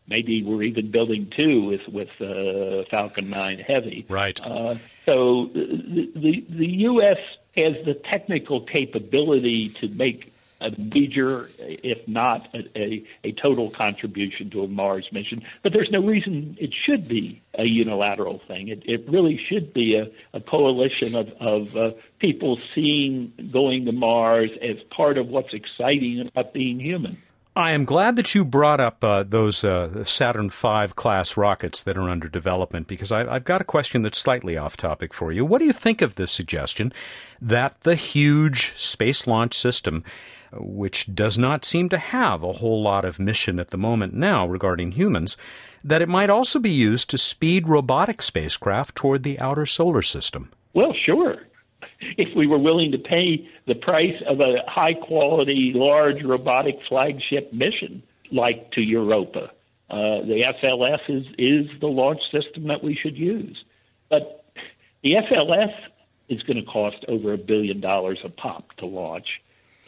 Maybe 0.07 0.42
we're 0.42 0.62
even 0.62 0.90
building 0.90 1.31
two 1.35 1.64
with 1.64 1.87
with 1.88 2.09
uh, 2.21 2.88
Falcon 2.90 3.29
9 3.29 3.59
Heavy. 3.59 4.07
Right. 4.09 4.40
Uh, 4.42 4.77
so 5.05 5.51
the, 5.53 6.11
the 6.14 6.44
the 6.49 6.66
U.S. 6.66 7.18
has 7.57 7.77
the 7.85 7.94
technical 7.94 8.62
capability 8.62 9.68
to 9.71 9.88
make 9.88 10.33
a 10.61 10.71
major, 10.79 11.49
if 11.59 12.07
not 12.09 12.49
a, 12.55 12.79
a, 12.79 13.05
a, 13.25 13.33
total 13.33 13.71
contribution 13.71 14.51
to 14.51 14.62
a 14.62 14.68
Mars 14.68 15.09
mission. 15.12 15.42
But 15.62 15.73
there's 15.73 15.90
no 15.90 16.01
reason 16.01 16.57
it 16.61 16.75
should 16.75 17.07
be 17.07 17.40
a 17.55 17.64
unilateral 17.64 18.40
thing. 18.49 18.68
It, 18.68 18.83
it 18.85 19.09
really 19.09 19.40
should 19.49 19.73
be 19.73 19.97
a, 19.97 20.09
a 20.33 20.40
coalition 20.40 21.14
of, 21.14 21.29
of 21.40 21.77
uh, 21.77 21.90
people 22.18 22.59
seeing 22.75 23.33
going 23.53 23.85
to 23.87 23.92
Mars 23.92 24.51
as 24.62 24.77
part 24.90 25.18
of 25.18 25.29
what's 25.29 25.55
exciting 25.55 26.21
about 26.21 26.53
being 26.53 26.81
human. 26.81 27.18
I 27.59 27.73
am 27.73 27.85
glad 27.85 28.14
that 28.14 28.37
you 28.37 28.44
brought 28.44 28.79
up 28.79 29.03
uh, 29.03 29.25
those 29.25 29.64
uh, 29.64 30.05
Saturn 30.05 30.49
V 30.49 30.87
class 30.94 31.37
rockets 31.37 31.83
that 31.83 31.99
are 31.99 32.09
under 32.09 32.29
development 32.29 32.87
because 32.87 33.11
I, 33.11 33.25
have 33.25 33.42
got 33.42 33.61
a 33.61 33.64
question 33.64 34.03
that's 34.03 34.18
slightly 34.18 34.57
off 34.57 34.77
topic 34.77 35.12
for 35.12 35.33
you. 35.33 35.44
What 35.44 35.59
do 35.59 35.64
you 35.64 35.73
think 35.73 36.01
of 36.01 36.14
the 36.14 36.29
suggestion 36.29 36.92
that 37.42 37.81
the 37.81 37.97
huge 37.97 38.75
space 38.77 39.27
launch 39.27 39.55
system 39.55 40.05
which 40.52 41.14
does 41.14 41.37
not 41.38 41.64
seem 41.64 41.88
to 41.88 41.98
have 41.98 42.42
a 42.42 42.54
whole 42.54 42.82
lot 42.82 43.04
of 43.04 43.18
mission 43.18 43.58
at 43.58 43.68
the 43.68 43.78
moment 43.78 44.14
now 44.14 44.46
regarding 44.46 44.92
humans, 44.92 45.37
that 45.84 46.02
it 46.02 46.08
might 46.08 46.30
also 46.30 46.58
be 46.58 46.70
used 46.70 47.11
to 47.11 47.18
speed 47.18 47.68
robotic 47.68 48.22
spacecraft 48.22 48.94
toward 48.94 49.22
the 49.22 49.38
outer 49.40 49.66
solar 49.66 50.02
system. 50.02 50.50
Well, 50.74 50.94
sure. 51.04 51.37
If 52.16 52.34
we 52.37 52.46
were 52.46 52.58
willing 52.58 52.92
to 52.92 52.98
pay 52.98 53.48
the 53.66 53.74
price 53.74 54.20
of 54.26 54.40
a 54.40 54.62
high 54.66 54.94
quality, 54.94 55.72
large 55.74 56.22
robotic 56.22 56.78
flagship 56.88 57.52
mission 57.52 58.02
like 58.30 58.70
to 58.72 58.80
Europa, 58.80 59.50
uh, 59.90 60.20
the 60.20 60.44
SLS 60.62 61.00
is, 61.08 61.26
is 61.38 61.80
the 61.80 61.87
launch 61.87 62.20
system 62.30 62.68
that 62.68 62.84
we 62.84 62.94
should 62.94 63.16
use. 63.16 63.64
But 64.11 64.44
the 65.02 65.14
SLS 65.14 65.74
is 66.28 66.42
going 66.42 66.58
to 66.58 66.70
cost 66.70 67.04
over 67.08 67.32
a 67.32 67.38
billion 67.38 67.80
dollars 67.80 68.18
a 68.22 68.28
pop 68.28 68.72
to 68.78 68.87
launch 68.87 69.26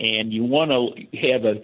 and 0.01 0.33
you 0.33 0.45
want 0.45 0.71
to 0.71 1.19
have 1.19 1.45
a 1.45 1.63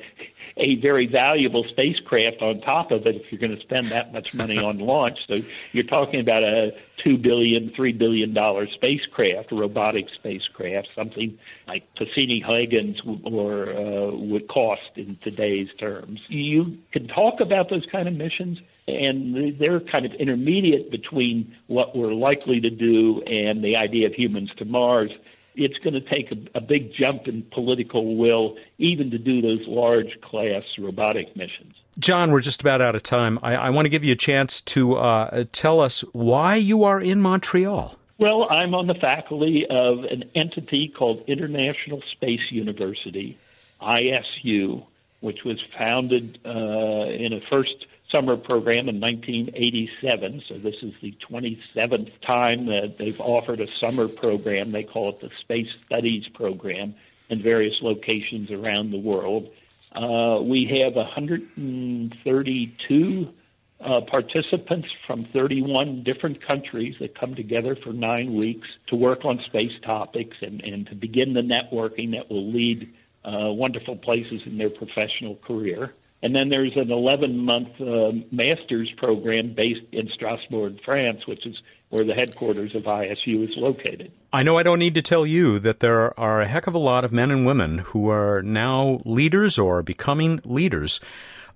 a 0.59 0.77
very 0.77 1.07
valuable 1.07 1.63
spacecraft 1.65 2.41
on 2.41 2.61
top 2.61 2.91
of 2.91 3.07
it 3.07 3.17
if 3.17 3.31
you're 3.31 3.39
going 3.39 3.55
to 3.55 3.61
spend 3.61 3.89
that 3.89 4.13
much 4.13 4.33
money 4.33 4.57
on 4.57 4.79
launch. 4.93 5.27
So 5.27 5.37
you're 5.73 5.85
talking 5.85 6.19
about 6.21 6.45
a 6.45 6.75
two 6.97 7.19
billion, 7.19 7.71
three 7.71 7.93
billion 7.93 8.33
dollar 8.33 8.67
spacecraft, 8.67 9.53
a 9.53 9.55
robotic 9.55 10.09
spacecraft, 10.15 10.89
something 10.95 11.39
like 11.69 11.85
Cassini-Huygens 11.97 13.03
or 13.25 13.69
uh, 13.69 14.11
would 14.13 14.49
cost 14.49 14.93
in 14.95 15.17
today's 15.17 15.75
terms. 15.75 16.25
You 16.29 16.79
can 16.91 17.07
talk 17.07 17.41
about 17.41 17.69
those 17.69 17.85
kind 17.85 18.09
of 18.09 18.15
missions, 18.15 18.59
and 18.89 19.59
they're 19.59 19.81
kind 19.81 20.07
of 20.07 20.15
intermediate 20.15 20.91
between 20.91 21.55
what 21.67 21.95
we're 21.95 22.15
likely 22.15 22.61
to 22.61 22.71
do 22.71 23.21
and 23.23 23.63
the 23.63 23.77
idea 23.77 24.07
of 24.07 24.15
humans 24.15 24.53
to 24.57 24.65
Mars 24.65 25.11
it's 25.57 25.79
going 25.79 25.95
to 25.95 26.01
take 26.01 26.31
a, 26.33 26.37
a 26.59 26.61
big 26.61 26.93
jump 26.93 27.27
in 27.27 27.43
political 27.43 28.17
will 28.17 28.57
even 28.79 29.11
to 29.11 29.19
do 29.19 29.41
those 29.41 29.67
large 29.67 30.21
class 30.21 30.63
robotic 30.79 31.35
missions. 31.37 31.75
John, 31.99 32.31
we're 32.31 32.41
just 32.41 32.61
about 32.61 32.83
out 32.83 32.95
of 32.95 33.03
time. 33.03 33.39
I, 33.43 33.57
I 33.57 33.71
want 33.71 33.87
to 33.87 33.89
give 33.89 34.05
you 34.05 34.13
a 34.13 34.17
chance 34.17 34.61
to 34.63 34.97
uh, 34.97 35.45
tell 35.53 35.81
us 35.81 36.03
why 36.13 36.57
you 36.57 36.85
are 36.85 37.01
in 37.01 37.21
Montreal. 37.21 37.97
Well, 38.19 38.49
I'm 38.51 38.75
on 38.75 38.87
the 38.87 38.95
faculty 38.95 39.67
of 39.67 40.05
an 40.05 40.25
entity 40.35 40.89
called 40.89 41.25
International 41.27 42.03
Space 42.13 42.51
University, 42.51 43.37
ISU, 43.81 44.85
which 45.21 45.45
was 45.45 45.61
founded 45.61 46.39
uh, 46.45 46.51
in 46.51 47.33
a 47.33 47.41
first 47.41 47.87
summer 48.11 48.37
program 48.37 48.89
in 48.89 49.01
1987. 49.01 50.43
So 50.47 50.59
this 50.59 50.83
is 50.83 50.93
the 51.01 51.15
27th 51.29 52.11
time 52.21 52.67
that 52.67 52.99
they've 52.99 53.21
offered 53.21 53.61
a 53.61 53.67
summer 53.79 54.09
program. 54.09 54.73
They 54.73 54.85
call 54.85 55.09
it 55.11 55.21
the 55.21 55.31
Space 55.41 55.71
Studies 55.87 56.29
Program 56.29 56.95
in 57.29 57.43
various 57.43 57.83
locations 57.83 58.53
around 58.53 58.91
the 58.91 58.99
world. 58.99 59.51
Uh, 59.93 60.41
we 60.43 60.65
have 60.67 60.95
132 60.95 63.33
uh, 63.81 64.01
participants 64.03 64.89
from 65.07 65.25
31 65.27 66.03
different 66.03 66.41
countries 66.41 66.97
that 66.99 67.15
come 67.15 67.35
together 67.35 67.77
for 67.77 67.93
nine 67.93 68.35
weeks 68.35 68.69
to 68.87 68.97
work 68.97 69.25
on 69.25 69.39
space 69.41 69.79
topics 69.83 70.39
and, 70.41 70.63
and 70.63 70.87
to 70.87 70.95
begin 70.95 71.35
the 71.35 71.43
networking 71.43 72.13
that 72.13 72.31
will 72.31 72.51
lead 72.51 72.93
uh, 73.25 73.53
wonderful 73.53 73.97
places 73.97 74.47
in 74.47 74.57
their 74.57 74.71
professional 74.71 75.37
career. 75.37 75.93
And 76.27 76.35
then 76.35 76.49
there's 76.49 76.75
an 76.75 76.91
11 76.91 77.39
month 77.39 77.81
uh, 77.81 78.11
master's 78.33 78.91
program 78.97 79.55
based 79.55 79.83
in 79.93 80.09
Strasbourg, 80.09 80.81
France, 80.85 81.25
which 81.25 81.47
is 81.47 81.63
where 81.91 82.05
the 82.05 82.15
headquarters 82.15 82.75
of 82.75 82.83
ISU 82.83 83.49
is 83.49 83.57
located. 83.57 84.11
I 84.33 84.43
know 84.43 84.59
I 84.59 84.65
don't 84.65 84.81
need 84.81 84.97
to 84.97 85.03
tell 85.03 85.25
you 85.25 85.61
that 85.61 85.79
there 85.79 86.19
are 86.19 86.41
a 86.41 86.49
heck 86.49 86.67
of 86.67 86.75
a 86.75 86.79
lot 86.79 87.05
of 87.05 87.13
men 87.13 87.31
and 87.31 87.47
women 87.47 87.79
who 87.79 88.11
are 88.11 88.43
now 88.43 88.99
leaders 89.05 89.57
or 89.57 89.85
becoming 89.85 90.41
leaders 90.45 90.99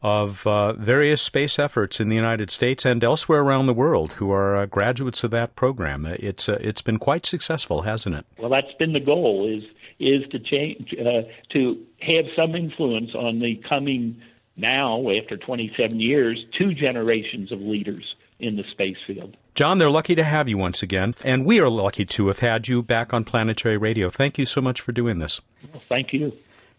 of 0.03 0.47
uh, 0.47 0.75
various 0.75 1.21
space 1.21 1.59
efforts 1.59 1.99
in 1.99 2.09
the 2.09 2.15
United 2.15 2.53
States 2.53 2.87
and 2.87 3.03
elsewhere 3.03 3.41
around 3.41 3.67
the 3.67 3.75
world 3.75 4.13
who 4.15 4.31
are 4.31 4.57
uh, 4.57 4.67
graduates 4.67 5.25
of 5.25 5.33
that 5.33 5.57
program. 5.57 6.07
It's 6.07 6.49
uh, 6.49 6.59
it's 6.61 6.81
been 6.81 7.01
quite 7.01 7.27
successful, 7.27 7.83
hasn't 7.83 8.15
it? 8.15 8.25
Well, 8.39 8.51
that's 8.51 8.73
been 8.79 8.93
the 8.93 9.01
goal 9.01 9.49
is 9.53 9.65
is 9.99 10.27
to 10.31 10.39
change 10.39 10.95
uh, 10.95 11.23
to 11.55 11.85
have 12.03 12.27
some 12.37 12.55
influence 12.55 13.17
on 13.17 13.41
the 13.41 13.61
coming 13.69 14.23
now, 14.57 15.11
after 15.11 15.37
27 15.37 16.01
years, 16.01 16.45
two 16.59 16.75
generations 16.75 17.53
of 17.53 17.61
leaders 17.61 18.15
in 18.39 18.57
the 18.57 18.65
space 18.71 18.97
field. 19.07 19.37
John, 19.55 19.79
they're 19.79 19.91
lucky 19.91 20.15
to 20.15 20.25
have 20.25 20.49
you 20.49 20.57
once 20.57 20.83
again, 20.83 21.15
and 21.25 21.45
we 21.45 21.61
are 21.61 21.69
lucky 21.69 22.05
to 22.07 22.29
have 22.29 22.39
had 22.39 22.69
you 22.69 22.83
back 22.83 23.13
on 23.13 23.25
Planetary 23.25 23.77
Radio. 23.77 24.09
Thank 24.11 24.39
you 24.39 24.47
so 24.47 24.61
much 24.61 24.81
for 24.81 24.93
doing 24.93 25.19
this. 25.19 25.41
Well, 25.73 25.81
thank 25.81 26.13
you. 26.13 26.33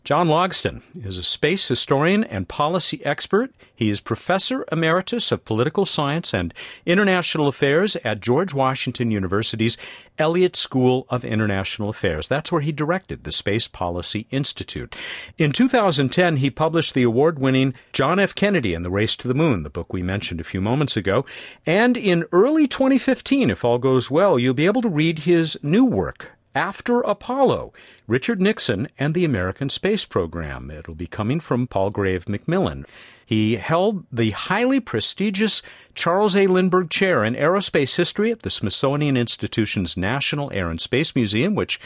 John 0.03 0.29
Logsdon 0.29 0.81
is 1.05 1.19
a 1.19 1.23
space 1.23 1.67
historian 1.67 2.23
and 2.23 2.47
policy 2.47 3.05
expert. 3.05 3.53
He 3.75 3.91
is 3.91 4.01
professor 4.01 4.65
emeritus 4.71 5.31
of 5.31 5.45
political 5.45 5.85
science 5.85 6.33
and 6.33 6.55
international 6.87 7.47
affairs 7.47 7.95
at 7.97 8.19
George 8.19 8.51
Washington 8.51 9.11
University's 9.11 9.77
Elliott 10.17 10.55
School 10.55 11.05
of 11.09 11.23
International 11.23 11.89
Affairs. 11.89 12.27
That's 12.27 12.51
where 12.51 12.61
he 12.61 12.71
directed 12.71 13.23
the 13.23 13.31
Space 13.31 13.67
Policy 13.67 14.25
Institute. 14.31 14.95
In 15.37 15.51
2010, 15.51 16.37
he 16.37 16.49
published 16.49 16.95
the 16.95 17.03
award 17.03 17.37
winning 17.37 17.75
John 17.93 18.17
F. 18.17 18.33
Kennedy 18.33 18.73
and 18.73 18.83
the 18.83 18.89
Race 18.89 19.15
to 19.17 19.27
the 19.27 19.35
Moon, 19.35 19.61
the 19.61 19.69
book 19.69 19.93
we 19.93 20.01
mentioned 20.01 20.41
a 20.41 20.43
few 20.43 20.61
moments 20.61 20.97
ago. 20.97 21.27
And 21.63 21.95
in 21.95 22.25
early 22.31 22.67
2015, 22.67 23.51
if 23.51 23.63
all 23.63 23.77
goes 23.77 24.09
well, 24.09 24.39
you'll 24.39 24.55
be 24.55 24.65
able 24.65 24.81
to 24.81 24.89
read 24.89 25.19
his 25.19 25.59
new 25.61 25.85
work, 25.85 26.31
after 26.53 27.01
Apollo, 27.01 27.73
Richard 28.07 28.41
Nixon 28.41 28.89
and 28.99 29.13
the 29.13 29.25
American 29.25 29.69
Space 29.69 30.05
Program. 30.05 30.69
It'll 30.69 30.95
be 30.95 31.07
coming 31.07 31.39
from 31.39 31.67
Palgrave 31.67 32.27
Macmillan. 32.27 32.85
He 33.25 33.55
held 33.55 34.05
the 34.11 34.31
highly 34.31 34.81
prestigious 34.81 35.61
Charles 35.95 36.35
A. 36.35 36.47
Lindbergh 36.47 36.89
Chair 36.89 37.23
in 37.23 37.33
Aerospace 37.33 37.95
History 37.95 38.31
at 38.31 38.41
the 38.41 38.49
Smithsonian 38.49 39.15
Institution's 39.15 39.95
National 39.95 40.51
Air 40.51 40.69
and 40.69 40.81
Space 40.81 41.15
Museum, 41.15 41.55
which 41.55 41.79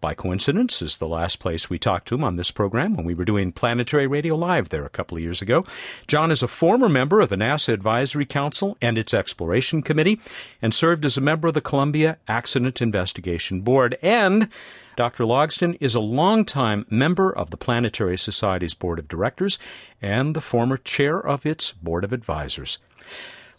by 0.00 0.14
coincidence, 0.14 0.82
is 0.82 0.96
the 0.96 1.06
last 1.06 1.36
place 1.36 1.68
we 1.68 1.78
talked 1.78 2.08
to 2.08 2.14
him 2.14 2.24
on 2.24 2.36
this 2.36 2.50
program 2.50 2.96
when 2.96 3.04
we 3.04 3.14
were 3.14 3.24
doing 3.24 3.52
Planetary 3.52 4.06
Radio 4.06 4.34
Live 4.34 4.68
there 4.68 4.84
a 4.84 4.90
couple 4.90 5.16
of 5.16 5.22
years 5.22 5.42
ago. 5.42 5.64
John 6.06 6.30
is 6.30 6.42
a 6.42 6.48
former 6.48 6.88
member 6.88 7.20
of 7.20 7.28
the 7.28 7.36
NASA 7.36 7.72
Advisory 7.72 8.26
Council 8.26 8.76
and 8.80 8.96
its 8.96 9.12
Exploration 9.12 9.82
Committee 9.82 10.20
and 10.62 10.72
served 10.72 11.04
as 11.04 11.16
a 11.16 11.20
member 11.20 11.48
of 11.48 11.54
the 11.54 11.60
Columbia 11.60 12.18
Accident 12.28 12.80
Investigation 12.80 13.60
Board. 13.60 13.98
And 14.02 14.48
Dr. 14.96 15.24
Logsdon 15.24 15.76
is 15.80 15.94
a 15.94 16.00
longtime 16.00 16.86
member 16.90 17.34
of 17.34 17.50
the 17.50 17.56
Planetary 17.56 18.18
Society's 18.18 18.74
Board 18.74 18.98
of 18.98 19.08
Directors 19.08 19.58
and 20.02 20.34
the 20.36 20.40
former 20.40 20.76
chair 20.76 21.18
of 21.18 21.46
its 21.46 21.72
Board 21.72 22.04
of 22.04 22.12
Advisors. 22.12 22.78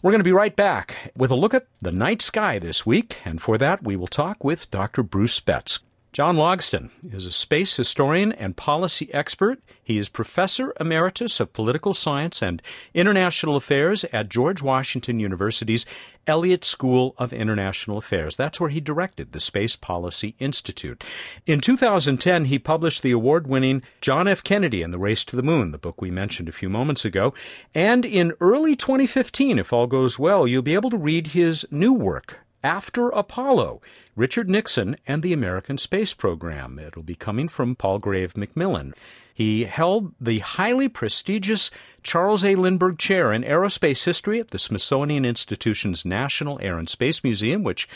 We're 0.02 0.10
going 0.10 0.20
to 0.20 0.24
be 0.24 0.32
right 0.32 0.56
back 0.56 1.12
with 1.16 1.30
a 1.30 1.36
look 1.36 1.54
at 1.54 1.68
the 1.80 1.92
night 1.92 2.22
sky 2.22 2.58
this 2.58 2.84
week, 2.84 3.18
and 3.24 3.40
for 3.40 3.56
that, 3.58 3.84
we 3.84 3.94
will 3.94 4.08
talk 4.08 4.42
with 4.42 4.68
Dr. 4.70 5.04
Bruce 5.04 5.38
Betts. 5.38 5.78
John 6.12 6.36
Logsdon 6.36 6.90
is 7.10 7.24
a 7.24 7.30
space 7.30 7.74
historian 7.74 8.32
and 8.32 8.54
policy 8.54 9.08
expert. 9.14 9.62
He 9.82 9.96
is 9.96 10.10
professor 10.10 10.74
emeritus 10.78 11.40
of 11.40 11.54
political 11.54 11.94
science 11.94 12.42
and 12.42 12.60
international 12.92 13.56
affairs 13.56 14.04
at 14.12 14.28
George 14.28 14.60
Washington 14.60 15.18
University's 15.18 15.86
Elliott 16.26 16.66
School 16.66 17.14
of 17.16 17.32
International 17.32 17.96
Affairs. 17.96 18.36
That's 18.36 18.60
where 18.60 18.68
he 18.68 18.78
directed 18.78 19.32
the 19.32 19.40
Space 19.40 19.74
Policy 19.74 20.34
Institute. 20.38 21.02
In 21.46 21.62
2010, 21.62 22.44
he 22.44 22.58
published 22.58 23.02
the 23.02 23.12
award 23.12 23.46
winning 23.46 23.82
John 24.02 24.28
F. 24.28 24.44
Kennedy 24.44 24.82
and 24.82 24.92
the 24.92 24.98
Race 24.98 25.24
to 25.24 25.34
the 25.34 25.42
Moon, 25.42 25.70
the 25.70 25.78
book 25.78 26.02
we 26.02 26.10
mentioned 26.10 26.46
a 26.46 26.52
few 26.52 26.68
moments 26.68 27.06
ago. 27.06 27.32
And 27.74 28.04
in 28.04 28.34
early 28.38 28.76
2015, 28.76 29.58
if 29.58 29.72
all 29.72 29.86
goes 29.86 30.18
well, 30.18 30.46
you'll 30.46 30.60
be 30.60 30.74
able 30.74 30.90
to 30.90 30.98
read 30.98 31.28
his 31.28 31.66
new 31.70 31.94
work, 31.94 32.40
after 32.62 33.08
Apollo, 33.10 33.80
Richard 34.14 34.48
Nixon 34.48 34.96
and 35.06 35.22
the 35.22 35.32
American 35.32 35.78
Space 35.78 36.14
Program. 36.14 36.78
It'll 36.78 37.02
be 37.02 37.14
coming 37.14 37.48
from 37.48 37.74
Palgrave 37.74 38.36
Macmillan. 38.36 38.94
He 39.34 39.64
held 39.64 40.12
the 40.20 40.40
highly 40.40 40.88
prestigious 40.88 41.70
Charles 42.02 42.44
A. 42.44 42.54
Lindbergh 42.54 42.98
Chair 42.98 43.32
in 43.32 43.42
Aerospace 43.42 44.04
History 44.04 44.40
at 44.40 44.50
the 44.50 44.58
Smithsonian 44.58 45.24
Institution's 45.24 46.04
National 46.04 46.58
Air 46.60 46.78
and 46.78 46.88
Space 46.88 47.24
Museum, 47.24 47.62
which 47.62 47.88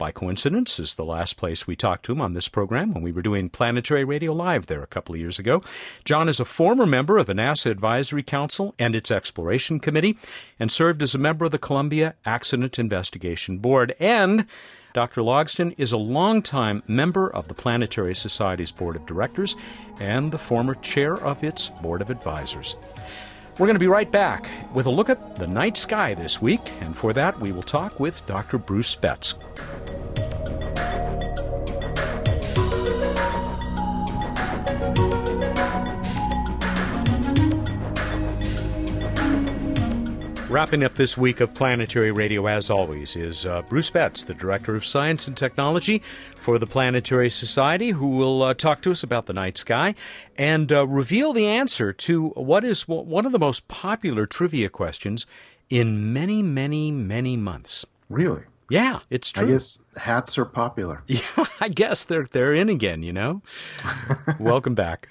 by 0.00 0.10
coincidence, 0.10 0.80
is 0.80 0.94
the 0.94 1.04
last 1.04 1.36
place 1.36 1.66
we 1.66 1.76
talked 1.76 2.06
to 2.06 2.12
him 2.12 2.22
on 2.22 2.32
this 2.32 2.48
program 2.48 2.94
when 2.94 3.02
we 3.02 3.12
were 3.12 3.20
doing 3.20 3.50
Planetary 3.50 4.02
Radio 4.02 4.32
Live 4.32 4.64
there 4.64 4.82
a 4.82 4.86
couple 4.86 5.14
of 5.14 5.20
years 5.20 5.38
ago. 5.38 5.62
John 6.06 6.26
is 6.26 6.40
a 6.40 6.46
former 6.46 6.86
member 6.86 7.18
of 7.18 7.26
the 7.26 7.34
NASA 7.34 7.70
Advisory 7.70 8.22
Council 8.22 8.74
and 8.78 8.94
its 8.94 9.10
Exploration 9.10 9.78
Committee 9.78 10.16
and 10.58 10.72
served 10.72 11.02
as 11.02 11.14
a 11.14 11.18
member 11.18 11.44
of 11.44 11.50
the 11.50 11.58
Columbia 11.58 12.14
Accident 12.24 12.78
Investigation 12.78 13.58
Board. 13.58 13.94
And 14.00 14.46
Dr. 14.94 15.20
Logsdon 15.20 15.74
is 15.76 15.92
a 15.92 15.98
longtime 15.98 16.82
member 16.88 17.28
of 17.28 17.48
the 17.48 17.54
Planetary 17.54 18.14
Society's 18.14 18.72
Board 18.72 18.96
of 18.96 19.04
Directors 19.04 19.54
and 20.00 20.32
the 20.32 20.38
former 20.38 20.76
chair 20.76 21.12
of 21.12 21.44
its 21.44 21.68
Board 21.68 22.00
of 22.00 22.08
Advisors. 22.08 22.74
We're 23.60 23.66
going 23.66 23.74
to 23.74 23.78
be 23.78 23.88
right 23.88 24.10
back 24.10 24.48
with 24.72 24.86
a 24.86 24.90
look 24.90 25.10
at 25.10 25.36
the 25.36 25.46
night 25.46 25.76
sky 25.76 26.14
this 26.14 26.40
week, 26.40 26.62
and 26.80 26.96
for 26.96 27.12
that, 27.12 27.38
we 27.38 27.52
will 27.52 27.62
talk 27.62 28.00
with 28.00 28.24
Dr. 28.24 28.56
Bruce 28.56 28.94
Betts. 28.94 29.34
Wrapping 40.50 40.82
up 40.82 40.96
this 40.96 41.16
week 41.16 41.38
of 41.38 41.54
Planetary 41.54 42.10
Radio, 42.10 42.48
as 42.48 42.70
always, 42.70 43.14
is 43.14 43.46
uh, 43.46 43.62
Bruce 43.62 43.88
Betts, 43.88 44.24
the 44.24 44.34
Director 44.34 44.74
of 44.74 44.84
Science 44.84 45.28
and 45.28 45.36
Technology 45.36 46.02
for 46.34 46.58
the 46.58 46.66
Planetary 46.66 47.30
Society, 47.30 47.90
who 47.90 48.08
will 48.08 48.42
uh, 48.42 48.52
talk 48.54 48.82
to 48.82 48.90
us 48.90 49.04
about 49.04 49.26
the 49.26 49.32
night 49.32 49.56
sky 49.56 49.94
and 50.36 50.72
uh, 50.72 50.88
reveal 50.88 51.32
the 51.32 51.46
answer 51.46 51.92
to 51.92 52.30
what 52.30 52.64
is 52.64 52.88
one 52.88 53.26
of 53.26 53.30
the 53.30 53.38
most 53.38 53.68
popular 53.68 54.26
trivia 54.26 54.68
questions 54.68 55.24
in 55.68 56.12
many, 56.12 56.42
many, 56.42 56.90
many 56.90 57.36
months. 57.36 57.86
Really? 58.08 58.42
Yeah, 58.68 59.00
it's 59.08 59.30
true. 59.30 59.46
I 59.46 59.50
guess 59.52 59.78
hats 59.98 60.36
are 60.36 60.44
popular. 60.44 61.04
Yeah, 61.06 61.20
I 61.60 61.68
guess 61.68 62.04
they're 62.04 62.26
they're 62.26 62.54
in 62.54 62.68
again. 62.68 63.04
You 63.04 63.12
know. 63.12 63.42
Welcome 64.40 64.74
back. 64.74 65.08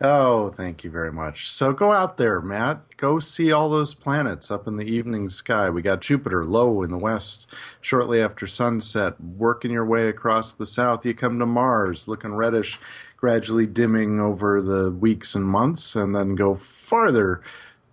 Oh, 0.00 0.50
thank 0.50 0.84
you 0.84 0.90
very 0.90 1.12
much. 1.12 1.50
So 1.50 1.72
go 1.72 1.92
out 1.92 2.16
there, 2.16 2.40
Matt. 2.40 2.96
Go 2.96 3.18
see 3.18 3.52
all 3.52 3.68
those 3.68 3.94
planets 3.94 4.50
up 4.50 4.66
in 4.66 4.76
the 4.76 4.86
evening 4.86 5.28
sky. 5.28 5.70
We 5.70 5.82
got 5.82 6.00
Jupiter 6.00 6.44
low 6.44 6.82
in 6.82 6.90
the 6.90 6.98
west. 6.98 7.46
Shortly 7.80 8.20
after 8.20 8.46
sunset, 8.46 9.20
working 9.20 9.70
your 9.70 9.86
way 9.86 10.08
across 10.08 10.52
the 10.52 10.66
south, 10.66 11.04
you 11.06 11.14
come 11.14 11.38
to 11.38 11.46
Mars, 11.46 12.08
looking 12.08 12.34
reddish, 12.34 12.78
gradually 13.16 13.66
dimming 13.66 14.20
over 14.20 14.60
the 14.60 14.90
weeks 14.90 15.34
and 15.34 15.44
months, 15.44 15.94
and 15.96 16.14
then 16.14 16.34
go 16.34 16.54
farther 16.54 17.42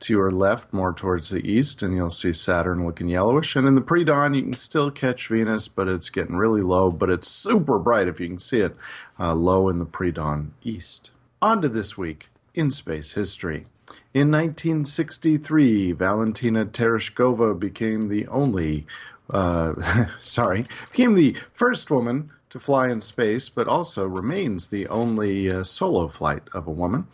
to 0.01 0.13
your 0.13 0.31
left, 0.31 0.73
more 0.73 0.93
towards 0.93 1.29
the 1.29 1.47
east, 1.47 1.81
and 1.81 1.95
you'll 1.95 2.09
see 2.09 2.33
Saturn 2.33 2.85
looking 2.85 3.07
yellowish. 3.07 3.55
And 3.55 3.67
in 3.67 3.75
the 3.75 3.81
pre 3.81 4.03
dawn, 4.03 4.33
you 4.33 4.41
can 4.41 4.53
still 4.53 4.91
catch 4.91 5.27
Venus, 5.27 5.67
but 5.67 5.87
it's 5.87 6.09
getting 6.09 6.35
really 6.35 6.61
low, 6.61 6.91
but 6.91 7.09
it's 7.09 7.27
super 7.27 7.79
bright 7.79 8.07
if 8.07 8.19
you 8.19 8.27
can 8.27 8.39
see 8.39 8.59
it 8.59 8.75
uh, 9.19 9.33
low 9.33 9.69
in 9.69 9.79
the 9.79 9.85
pre 9.85 10.11
dawn 10.11 10.53
east. 10.63 11.11
On 11.41 11.60
to 11.62 11.69
this 11.69 11.97
week 11.97 12.27
in 12.54 12.69
space 12.69 13.13
history. 13.13 13.65
In 14.13 14.30
1963, 14.32 15.91
Valentina 15.93 16.65
Tereshkova 16.65 17.60
became 17.60 18.10
the 18.10 18.27
only, 18.27 18.86
uh, 19.30 20.06
sorry, 20.19 20.65
became 20.91 21.15
the 21.15 21.36
first 21.51 21.89
woman 21.89 22.30
to 22.51 22.60
fly 22.60 22.89
in 22.89 23.01
space, 23.01 23.49
but 23.49 23.67
also 23.67 24.06
remains 24.06 24.67
the 24.67 24.88
only 24.88 25.49
uh, 25.49 25.63
solo 25.63 26.08
flight 26.08 26.43
of 26.54 26.67
a 26.67 26.71
woman. 26.71 27.08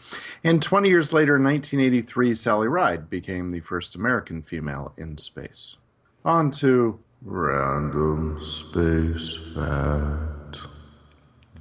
And 0.44 0.62
20 0.62 0.90
years 0.90 1.14
later, 1.14 1.38
in 1.38 1.44
1983, 1.44 2.34
Sally 2.34 2.68
Ride 2.68 3.10
became 3.10 3.52
the 3.52 3.62
first 3.62 3.96
American 3.96 4.42
female 4.42 4.94
in 4.98 5.18
space. 5.18 5.78
On 6.26 6.52
to 6.52 7.00
random 7.22 8.44
space 8.44 9.38
fact. 9.56 10.68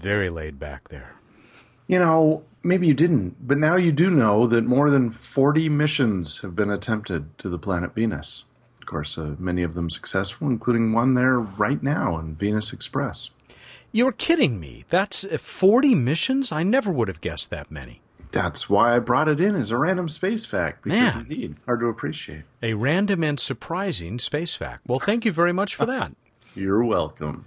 Very 0.00 0.30
laid 0.30 0.58
back 0.58 0.88
there. 0.88 1.15
You 1.86 1.98
know, 1.98 2.42
maybe 2.62 2.86
you 2.86 2.94
didn't, 2.94 3.46
but 3.46 3.58
now 3.58 3.76
you 3.76 3.92
do 3.92 4.10
know 4.10 4.46
that 4.46 4.64
more 4.64 4.90
than 4.90 5.10
40 5.10 5.68
missions 5.68 6.40
have 6.40 6.56
been 6.56 6.70
attempted 6.70 7.36
to 7.38 7.48
the 7.48 7.58
planet 7.58 7.94
Venus. 7.94 8.44
Of 8.80 8.86
course, 8.86 9.18
uh, 9.18 9.34
many 9.38 9.62
of 9.62 9.74
them 9.74 9.90
successful, 9.90 10.48
including 10.48 10.92
one 10.92 11.14
there 11.14 11.38
right 11.38 11.82
now 11.82 12.18
in 12.18 12.34
Venus 12.36 12.72
Express. 12.72 13.30
You're 13.92 14.12
kidding 14.12 14.60
me. 14.60 14.84
That's 14.90 15.24
uh, 15.24 15.38
40 15.38 15.94
missions? 15.94 16.52
I 16.52 16.62
never 16.62 16.92
would 16.92 17.08
have 17.08 17.20
guessed 17.20 17.50
that 17.50 17.70
many. 17.70 18.00
That's 18.32 18.68
why 18.68 18.94
I 18.94 18.98
brought 18.98 19.28
it 19.28 19.40
in 19.40 19.54
as 19.54 19.70
a 19.70 19.78
random 19.78 20.08
space 20.08 20.44
fact, 20.44 20.84
because 20.84 21.14
Man. 21.14 21.26
indeed, 21.28 21.56
hard 21.64 21.80
to 21.80 21.86
appreciate. 21.86 22.42
A 22.62 22.74
random 22.74 23.24
and 23.24 23.40
surprising 23.40 24.18
space 24.18 24.54
fact. 24.54 24.82
Well, 24.86 24.98
thank 24.98 25.24
you 25.24 25.32
very 25.32 25.52
much 25.52 25.74
for 25.74 25.86
that. 25.86 26.12
You're 26.54 26.84
welcome. 26.84 27.46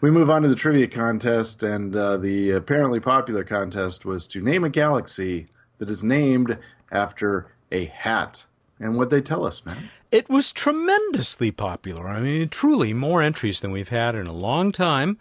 We 0.00 0.10
move 0.10 0.28
on 0.28 0.42
to 0.42 0.48
the 0.48 0.54
trivia 0.54 0.88
contest, 0.88 1.62
and 1.62 1.96
uh, 1.96 2.18
the 2.18 2.50
apparently 2.50 3.00
popular 3.00 3.44
contest 3.44 4.04
was 4.04 4.26
to 4.28 4.42
name 4.42 4.62
a 4.62 4.68
galaxy 4.68 5.46
that 5.78 5.90
is 5.90 6.04
named 6.04 6.58
after 6.92 7.50
a 7.72 7.86
hat. 7.86 8.44
And 8.78 8.98
what 8.98 9.08
they 9.08 9.22
tell 9.22 9.46
us, 9.46 9.64
man? 9.64 9.88
It 10.12 10.28
was 10.28 10.52
tremendously 10.52 11.50
popular. 11.50 12.08
I 12.08 12.20
mean, 12.20 12.48
truly 12.50 12.92
more 12.92 13.22
entries 13.22 13.60
than 13.60 13.72
we've 13.72 13.88
had 13.88 14.14
in 14.14 14.26
a 14.26 14.34
long 14.34 14.70
time. 14.70 15.18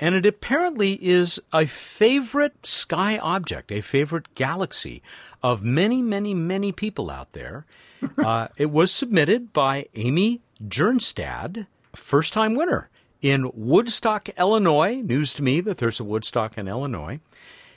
And 0.00 0.16
it 0.16 0.26
apparently 0.26 0.94
is 0.94 1.40
a 1.52 1.66
favorite 1.66 2.66
sky 2.66 3.18
object, 3.18 3.70
a 3.70 3.80
favorite 3.80 4.34
galaxy 4.34 5.00
of 5.44 5.62
many, 5.62 6.02
many, 6.02 6.34
many 6.34 6.72
people 6.72 7.08
out 7.08 7.32
there. 7.34 7.64
uh, 8.18 8.48
it 8.58 8.72
was 8.72 8.90
submitted 8.90 9.52
by 9.52 9.86
Amy 9.94 10.40
Jernstad, 10.68 11.66
first 11.94 12.32
time 12.32 12.56
winner 12.56 12.90
in 13.22 13.50
Woodstock, 13.54 14.28
Illinois. 14.38 15.02
News 15.02 15.32
to 15.34 15.42
me 15.42 15.60
that 15.60 15.78
there's 15.78 16.00
a 16.00 16.04
Woodstock 16.04 16.56
in 16.58 16.68
Illinois. 16.68 17.20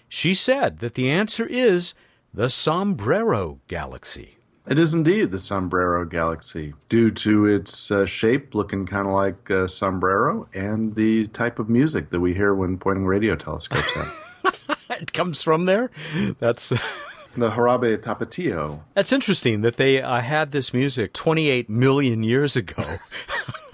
She 0.07 0.33
said 0.33 0.79
that 0.79 0.95
the 0.95 1.09
answer 1.09 1.45
is 1.45 1.93
the 2.33 2.49
Sombrero 2.49 3.59
Galaxy. 3.67 4.37
It 4.67 4.77
is 4.77 4.93
indeed 4.93 5.31
the 5.31 5.39
Sombrero 5.39 6.05
Galaxy, 6.05 6.75
due 6.89 7.09
to 7.11 7.47
its 7.47 7.89
uh, 7.89 8.05
shape 8.05 8.53
looking 8.53 8.85
kind 8.85 9.07
of 9.07 9.13
like 9.13 9.49
a 9.49 9.67
sombrero 9.67 10.47
and 10.53 10.93
the 10.93 11.25
type 11.27 11.57
of 11.57 11.69
music 11.69 12.11
that 12.11 12.19
we 12.19 12.35
hear 12.35 12.53
when 12.53 12.77
pointing 12.77 13.07
radio 13.07 13.35
telescopes 13.35 13.97
at. 13.97 14.77
it 15.01 15.11
comes 15.11 15.41
from 15.41 15.65
there. 15.65 15.89
That's 16.37 16.69
the 17.35 17.49
Jarabe 17.49 17.97
Tapatio. 17.97 18.81
That's 18.93 19.11
interesting 19.11 19.61
that 19.61 19.77
they 19.77 20.01
uh, 20.01 20.21
had 20.21 20.51
this 20.51 20.71
music 20.71 21.13
28 21.13 21.67
million 21.69 22.21
years 22.21 22.55
ago. 22.55 22.83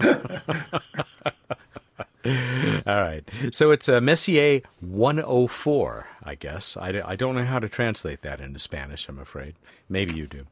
All 2.86 3.02
right. 3.02 3.22
So 3.52 3.70
it's 3.70 3.88
a 3.88 4.00
Messier 4.00 4.62
104, 4.80 6.06
I 6.24 6.34
guess. 6.34 6.76
I, 6.76 7.02
I 7.04 7.16
don't 7.16 7.34
know 7.34 7.44
how 7.44 7.58
to 7.58 7.68
translate 7.68 8.22
that 8.22 8.40
into 8.40 8.58
Spanish, 8.58 9.08
I'm 9.08 9.18
afraid. 9.18 9.54
Maybe 9.88 10.14
you 10.14 10.26
do. 10.26 10.46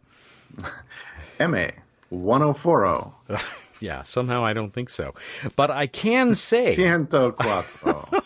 MA 1.40 1.68
1040. 2.10 3.44
yeah, 3.80 4.02
somehow 4.02 4.44
I 4.44 4.52
don't 4.52 4.72
think 4.72 4.88
so. 4.88 5.14
But 5.56 5.70
I 5.70 5.86
can 5.86 6.34
say. 6.34 6.76
Ciento 6.76 7.32
cuatro. 7.32 8.22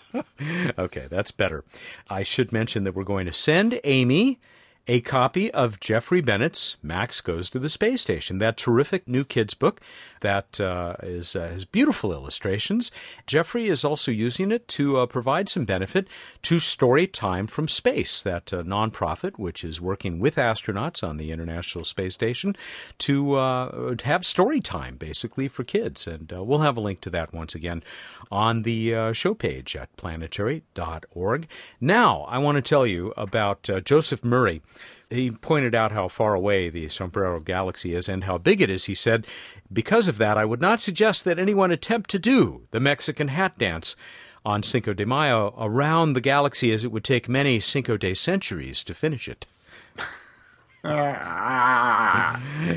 okay, 0.78 1.06
that's 1.08 1.30
better. 1.30 1.64
I 2.10 2.22
should 2.22 2.52
mention 2.52 2.84
that 2.84 2.94
we're 2.94 3.04
going 3.04 3.26
to 3.26 3.32
send 3.32 3.80
Amy 3.84 4.38
a 4.88 5.02
copy 5.02 5.50
of 5.52 5.78
Jeffrey 5.80 6.22
Bennett's 6.22 6.78
Max 6.82 7.20
Goes 7.20 7.50
to 7.50 7.58
the 7.58 7.68
Space 7.68 8.00
Station, 8.00 8.38
that 8.38 8.56
terrific 8.56 9.06
new 9.06 9.22
kids 9.22 9.52
book 9.52 9.82
that 10.20 10.58
uh, 10.60 10.94
is, 11.02 11.36
uh, 11.36 11.48
has 11.48 11.66
beautiful 11.66 12.10
illustrations. 12.12 12.90
Jeffrey 13.26 13.68
is 13.68 13.84
also 13.84 14.10
using 14.10 14.50
it 14.50 14.66
to 14.68 14.96
uh, 14.96 15.06
provide 15.06 15.50
some 15.50 15.66
benefit 15.66 16.08
to 16.42 16.58
Story 16.58 17.06
Time 17.06 17.46
from 17.46 17.68
Space, 17.68 18.22
that 18.22 18.52
uh, 18.52 18.62
nonprofit 18.62 19.38
which 19.38 19.62
is 19.62 19.80
working 19.80 20.18
with 20.18 20.36
astronauts 20.36 21.06
on 21.06 21.18
the 21.18 21.30
International 21.30 21.84
Space 21.84 22.14
Station 22.14 22.56
to 22.96 23.34
uh, 23.34 23.94
have 24.04 24.24
story 24.24 24.60
time 24.60 24.96
basically 24.96 25.48
for 25.48 25.64
kids. 25.64 26.06
And 26.06 26.32
uh, 26.32 26.42
we'll 26.42 26.60
have 26.60 26.78
a 26.78 26.80
link 26.80 27.02
to 27.02 27.10
that 27.10 27.34
once 27.34 27.54
again 27.54 27.82
on 28.30 28.62
the 28.62 29.12
show 29.12 29.34
page 29.34 29.76
at 29.76 29.94
planetary.org. 29.96 31.46
Now, 31.80 32.22
I 32.22 32.38
want 32.38 32.56
to 32.56 32.62
tell 32.62 32.86
you 32.86 33.12
about 33.16 33.68
Joseph 33.84 34.24
Murray 34.24 34.62
he 35.10 35.30
pointed 35.30 35.74
out 35.74 35.92
how 35.92 36.08
far 36.08 36.34
away 36.34 36.68
the 36.68 36.88
Sombrero 36.88 37.40
Galaxy 37.40 37.94
is 37.94 38.08
and 38.08 38.24
how 38.24 38.38
big 38.38 38.60
it 38.60 38.68
is. 38.68 38.84
He 38.84 38.94
said, 38.94 39.26
Because 39.72 40.08
of 40.08 40.18
that, 40.18 40.36
I 40.36 40.44
would 40.44 40.60
not 40.60 40.80
suggest 40.80 41.24
that 41.24 41.38
anyone 41.38 41.70
attempt 41.70 42.10
to 42.10 42.18
do 42.18 42.66
the 42.70 42.80
Mexican 42.80 43.28
hat 43.28 43.56
dance 43.58 43.96
on 44.44 44.62
Cinco 44.62 44.92
de 44.92 45.06
Mayo 45.06 45.54
around 45.58 46.12
the 46.12 46.20
galaxy, 46.20 46.72
as 46.72 46.84
it 46.84 46.92
would 46.92 47.04
take 47.04 47.28
many 47.28 47.58
Cinco 47.60 47.96
de 47.96 48.14
centuries 48.14 48.84
to 48.84 48.94
finish 48.94 49.28
it. 49.28 49.46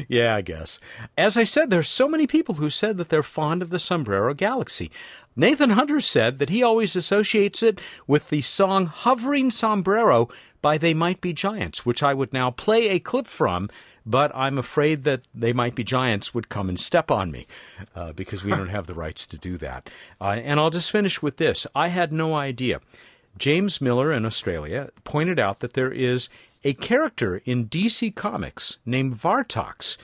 yeah, 0.07 0.35
I 0.35 0.41
guess. 0.43 0.79
As 1.17 1.37
I 1.37 1.43
said, 1.43 1.69
there's 1.69 1.87
so 1.87 2.07
many 2.07 2.27
people 2.27 2.55
who 2.55 2.69
said 2.69 2.97
that 2.97 3.09
they're 3.09 3.23
fond 3.23 3.61
of 3.61 3.69
the 3.69 3.79
Sombrero 3.79 4.33
Galaxy. 4.33 4.89
Nathan 5.35 5.71
Hunter 5.71 6.01
said 6.01 6.39
that 6.39 6.49
he 6.49 6.63
always 6.63 6.95
associates 6.95 7.61
it 7.63 7.79
with 8.07 8.29
the 8.29 8.41
song 8.41 8.87
Hovering 8.87 9.51
Sombrero 9.51 10.29
by 10.61 10.77
They 10.77 10.93
Might 10.93 11.21
Be 11.21 11.33
Giants, 11.33 11.85
which 11.85 12.03
I 12.03 12.13
would 12.13 12.33
now 12.33 12.51
play 12.51 12.89
a 12.89 12.99
clip 12.99 13.27
from, 13.27 13.69
but 14.05 14.31
I'm 14.35 14.57
afraid 14.57 15.03
that 15.03 15.21
They 15.33 15.53
Might 15.53 15.75
Be 15.75 15.83
Giants 15.83 16.33
would 16.33 16.49
come 16.49 16.69
and 16.69 16.79
step 16.79 17.11
on 17.11 17.31
me 17.31 17.47
uh, 17.95 18.13
because 18.13 18.43
we 18.43 18.51
don't 18.55 18.69
have 18.69 18.87
the 18.87 18.93
rights 18.93 19.25
to 19.27 19.37
do 19.37 19.57
that. 19.57 19.89
Uh, 20.19 20.29
and 20.29 20.59
I'll 20.59 20.69
just 20.69 20.91
finish 20.91 21.21
with 21.21 21.37
this 21.37 21.67
I 21.75 21.89
had 21.89 22.11
no 22.11 22.35
idea. 22.35 22.81
James 23.37 23.79
Miller 23.81 24.11
in 24.11 24.25
Australia 24.25 24.89
pointed 25.03 25.39
out 25.39 25.59
that 25.59 25.73
there 25.73 25.91
is 25.91 26.29
a 26.63 26.73
character 26.73 27.41
in 27.45 27.67
DC 27.67 28.13
Comics 28.15 28.77
named 28.85 29.15
Vartox. 29.15 29.97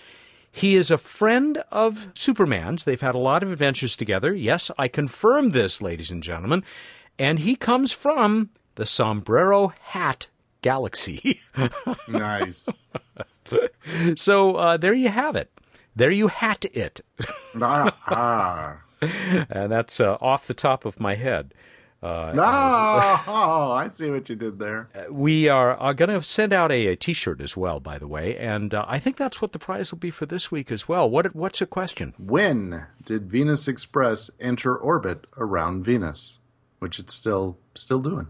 He 0.52 0.76
is 0.76 0.89
a 0.89 0.98
friend 0.98 1.63
of 1.72 2.08
Superman's. 2.15 2.84
They've 2.84 3.00
had 3.00 3.13
a 3.13 3.20
lot 3.20 3.43
of 3.43 3.52
adventures 3.52 3.96
together. 3.96 4.34
Yes, 4.34 4.72
I 4.78 4.88
confirm 4.88 5.52
this, 5.52 5.82
ladies 5.82 6.10
and 6.10 6.24
gentlemen. 6.24 6.63
And 7.20 7.39
he 7.39 7.56
comes 7.56 7.91
from 7.91 8.50
the 8.76 8.86
Sombrero 8.86 9.74
Hat 9.82 10.28
Galaxy. 10.62 11.41
nice. 12.08 12.70
so 14.15 14.56
uh, 14.56 14.78
there 14.78 14.93
you 14.93 15.10
have 15.10 15.36
it. 15.36 15.52
There 15.96 16.12
you 16.12 16.28
hat 16.28 16.65
it. 16.65 17.02
ah, 17.60 18.78
and 19.02 19.72
that's 19.72 20.00
uh, 20.00 20.17
off 20.22 20.48
the 20.48 20.54
top 20.54 20.86
of 20.86 21.00
my 21.00 21.15
head. 21.15 21.54
Uh, 22.02 22.32
oh, 22.38 23.24
oh, 23.28 23.72
I 23.72 23.89
see 23.89 24.10
what 24.12 24.30
you 24.30 24.36
did 24.36 24.60
there. 24.60 24.89
We 25.10 25.50
are, 25.50 25.76
are 25.76 25.96
going 25.96 26.10
to 26.12 26.22
send 26.22 26.54
out 26.54 26.72
a 26.72 26.88
a 26.88 26.96
T-shirt 26.96 27.41
as 27.41 27.58
well, 27.58 27.80
by 27.80 27.98
the 27.98 28.08
way, 28.08 28.38
and 28.38 28.74
uh, 28.74 28.86
I 28.88 29.00
think 29.00 29.17
that's 29.17 29.41
what 29.41 29.52
the 29.52 29.60
prize 29.60 29.91
will 29.91 29.98
be 29.98 30.12
for 30.12 30.28
this 30.28 30.52
week 30.52 30.72
as 30.72 30.88
well. 30.88 31.10
What 31.10 31.36
What's 31.36 31.62
a 31.62 31.65
question? 31.65 32.13
When 32.20 32.86
did 33.03 33.32
Venus 33.32 33.68
Express 33.68 34.30
enter 34.39 34.78
orbit 34.78 35.26
around 35.38 35.84
Venus, 35.84 36.38
which 36.78 36.99
it's 36.99 37.16
still 37.16 37.58
still 37.74 37.99
doing? 37.99 38.28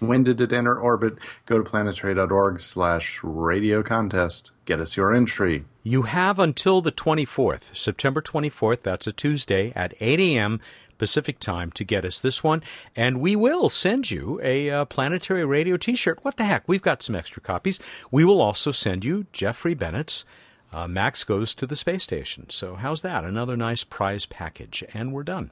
When 0.00 0.24
did 0.24 0.40
it 0.40 0.52
enter 0.52 0.78
orbit? 0.78 1.18
Go 1.46 1.58
to 1.58 1.64
planetary.org 1.64 2.60
slash 2.60 3.20
radio 3.22 3.82
contest. 3.82 4.50
Get 4.64 4.80
us 4.80 4.96
your 4.96 5.14
entry. 5.14 5.64
You 5.82 6.02
have 6.02 6.38
until 6.38 6.80
the 6.80 6.92
24th, 6.92 7.76
September 7.76 8.20
24th, 8.20 8.82
that's 8.82 9.06
a 9.06 9.12
Tuesday, 9.12 9.72
at 9.76 9.94
8 10.00 10.18
a.m. 10.20 10.60
Pacific 10.98 11.38
time 11.38 11.70
to 11.72 11.84
get 11.84 12.04
us 12.04 12.20
this 12.20 12.42
one, 12.42 12.62
and 12.94 13.20
we 13.20 13.36
will 13.36 13.68
send 13.68 14.10
you 14.10 14.40
a 14.42 14.70
uh, 14.70 14.84
planetary 14.84 15.44
radio 15.44 15.76
T-shirt. 15.76 16.20
What 16.22 16.36
the 16.36 16.44
heck? 16.44 16.66
We've 16.66 16.82
got 16.82 17.02
some 17.02 17.16
extra 17.16 17.42
copies. 17.42 17.78
We 18.10 18.24
will 18.24 18.40
also 18.40 18.72
send 18.72 19.04
you 19.04 19.26
Jeffrey 19.32 19.74
Bennett's 19.74 20.24
uh, 20.72 20.88
Max 20.88 21.24
Goes 21.24 21.54
to 21.54 21.66
the 21.66 21.76
Space 21.76 22.04
Station. 22.04 22.46
So 22.50 22.76
how's 22.76 23.02
that? 23.02 23.24
Another 23.24 23.56
nice 23.56 23.84
prize 23.84 24.26
package, 24.26 24.84
and 24.92 25.12
we're 25.12 25.24
done. 25.24 25.50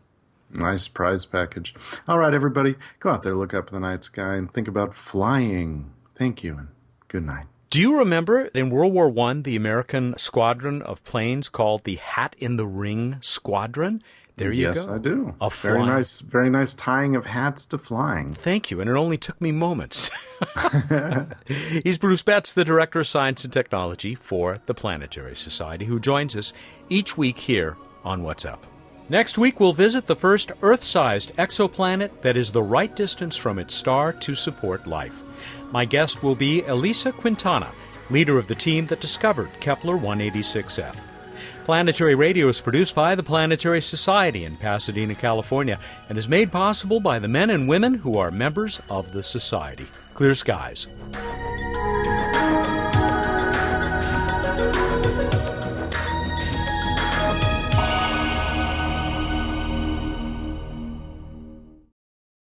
Nice 0.55 0.89
prize 0.89 1.25
package. 1.25 1.75
All 2.07 2.19
right, 2.19 2.35
everybody, 2.35 2.77
go 3.01 3.11
out 3.11 3.23
there, 3.23 3.35
look 3.35 3.55
up 3.55 3.69
in 3.69 3.75
the 3.75 3.81
night 3.81 4.05
sky, 4.05 4.35
and 4.35 4.53
think 4.53 4.69
about 4.69 4.95
flying. 4.95 5.93
Thank 6.15 6.45
you, 6.45 6.57
and 6.59 6.69
good 7.09 7.25
night. 7.25 7.47
Do 7.71 7.81
you 7.81 7.99
remember 7.99 8.47
in 8.47 8.69
World 8.69 8.93
War 8.93 9.09
One 9.09 9.45
the 9.45 9.57
American 9.57 10.15
squadron 10.19 10.83
of 10.83 11.03
planes 11.05 11.49
called 11.49 11.85
the 11.85 11.95
Hat 11.97 12.37
in 12.39 12.57
the 12.57 12.67
Ring 12.67 13.17
Squadron? 13.23 14.03
There 14.37 14.53
you 14.53 14.69
yes, 14.69 14.85
go. 14.85 14.93
Yes, 14.93 15.01
I 15.01 15.03
do. 15.03 15.35
A 15.41 15.51
very 15.51 15.79
flying- 15.79 15.89
nice, 15.89 16.21
very 16.21 16.51
nice 16.51 16.75
tying 16.75 17.17
of 17.17 17.27
hats 17.27 17.65
to 17.67 17.79
flying. 17.79 18.35
Thank 18.35 18.71
you, 18.71 18.81
and 18.81 18.91
it 18.91 18.97
only 18.97 19.17
took 19.17 19.41
me 19.41 19.53
moments. 19.53 20.11
He's 21.47 21.99
Bruce 21.99 22.23
Betts, 22.23 22.53
the 22.53 22.65
Director 22.65 23.01
of 23.01 23.07
Science 23.07 23.45
and 23.45 23.53
Technology 23.53 24.15
for 24.15 24.61
the 24.67 24.75
Planetary 24.75 25.37
Society, 25.37 25.85
who 25.85 26.01
joins 26.01 26.35
us 26.37 26.53
each 26.89 27.17
week 27.17 27.39
here 27.39 27.77
on 28.05 28.23
What's 28.23 28.45
Up. 28.45 28.67
Next 29.13 29.37
week, 29.37 29.61
we'll 29.61 29.75
visit 29.75 30.07
the 30.07 30.17
first 30.17 30.53
Earth 30.63 30.83
sized 30.83 31.37
exoplanet 31.37 32.23
that 32.23 32.35
is 32.35 32.51
the 32.51 32.63
right 32.63 32.97
distance 32.97 33.37
from 33.37 33.59
its 33.59 33.75
star 33.75 34.11
to 34.15 34.35
support 34.35 34.87
life. 34.87 35.23
My 35.71 35.85
guest 35.85 36.23
will 36.23 36.35
be 36.35 36.63
Elisa 36.63 37.13
Quintana, 37.13 37.71
leader 38.09 38.39
of 38.39 38.47
the 38.47 38.55
team 38.55 38.87
that 38.87 39.03
discovered 39.03 39.51
Kepler 39.61 39.99
186f. 39.99 40.97
Planetary 41.67 42.15
Radio 42.15 42.49
is 42.49 42.63
produced 42.63 42.95
by 42.95 43.15
the 43.15 43.23
Planetary 43.23 43.83
Society 43.83 44.47
in 44.47 44.57
Pasadena, 44.57 45.15
California, 45.15 45.79
and 46.09 46.17
is 46.17 46.27
made 46.27 46.51
possible 46.51 46.99
by 46.99 47.19
the 47.19 47.29
men 47.29 47.51
and 47.51 47.69
women 47.69 47.93
who 47.93 48.17
are 48.17 48.31
members 48.31 48.81
of 48.89 49.13
the 49.13 49.23
Society. 49.23 49.89
Clear 50.15 50.35
skies. 50.35 50.87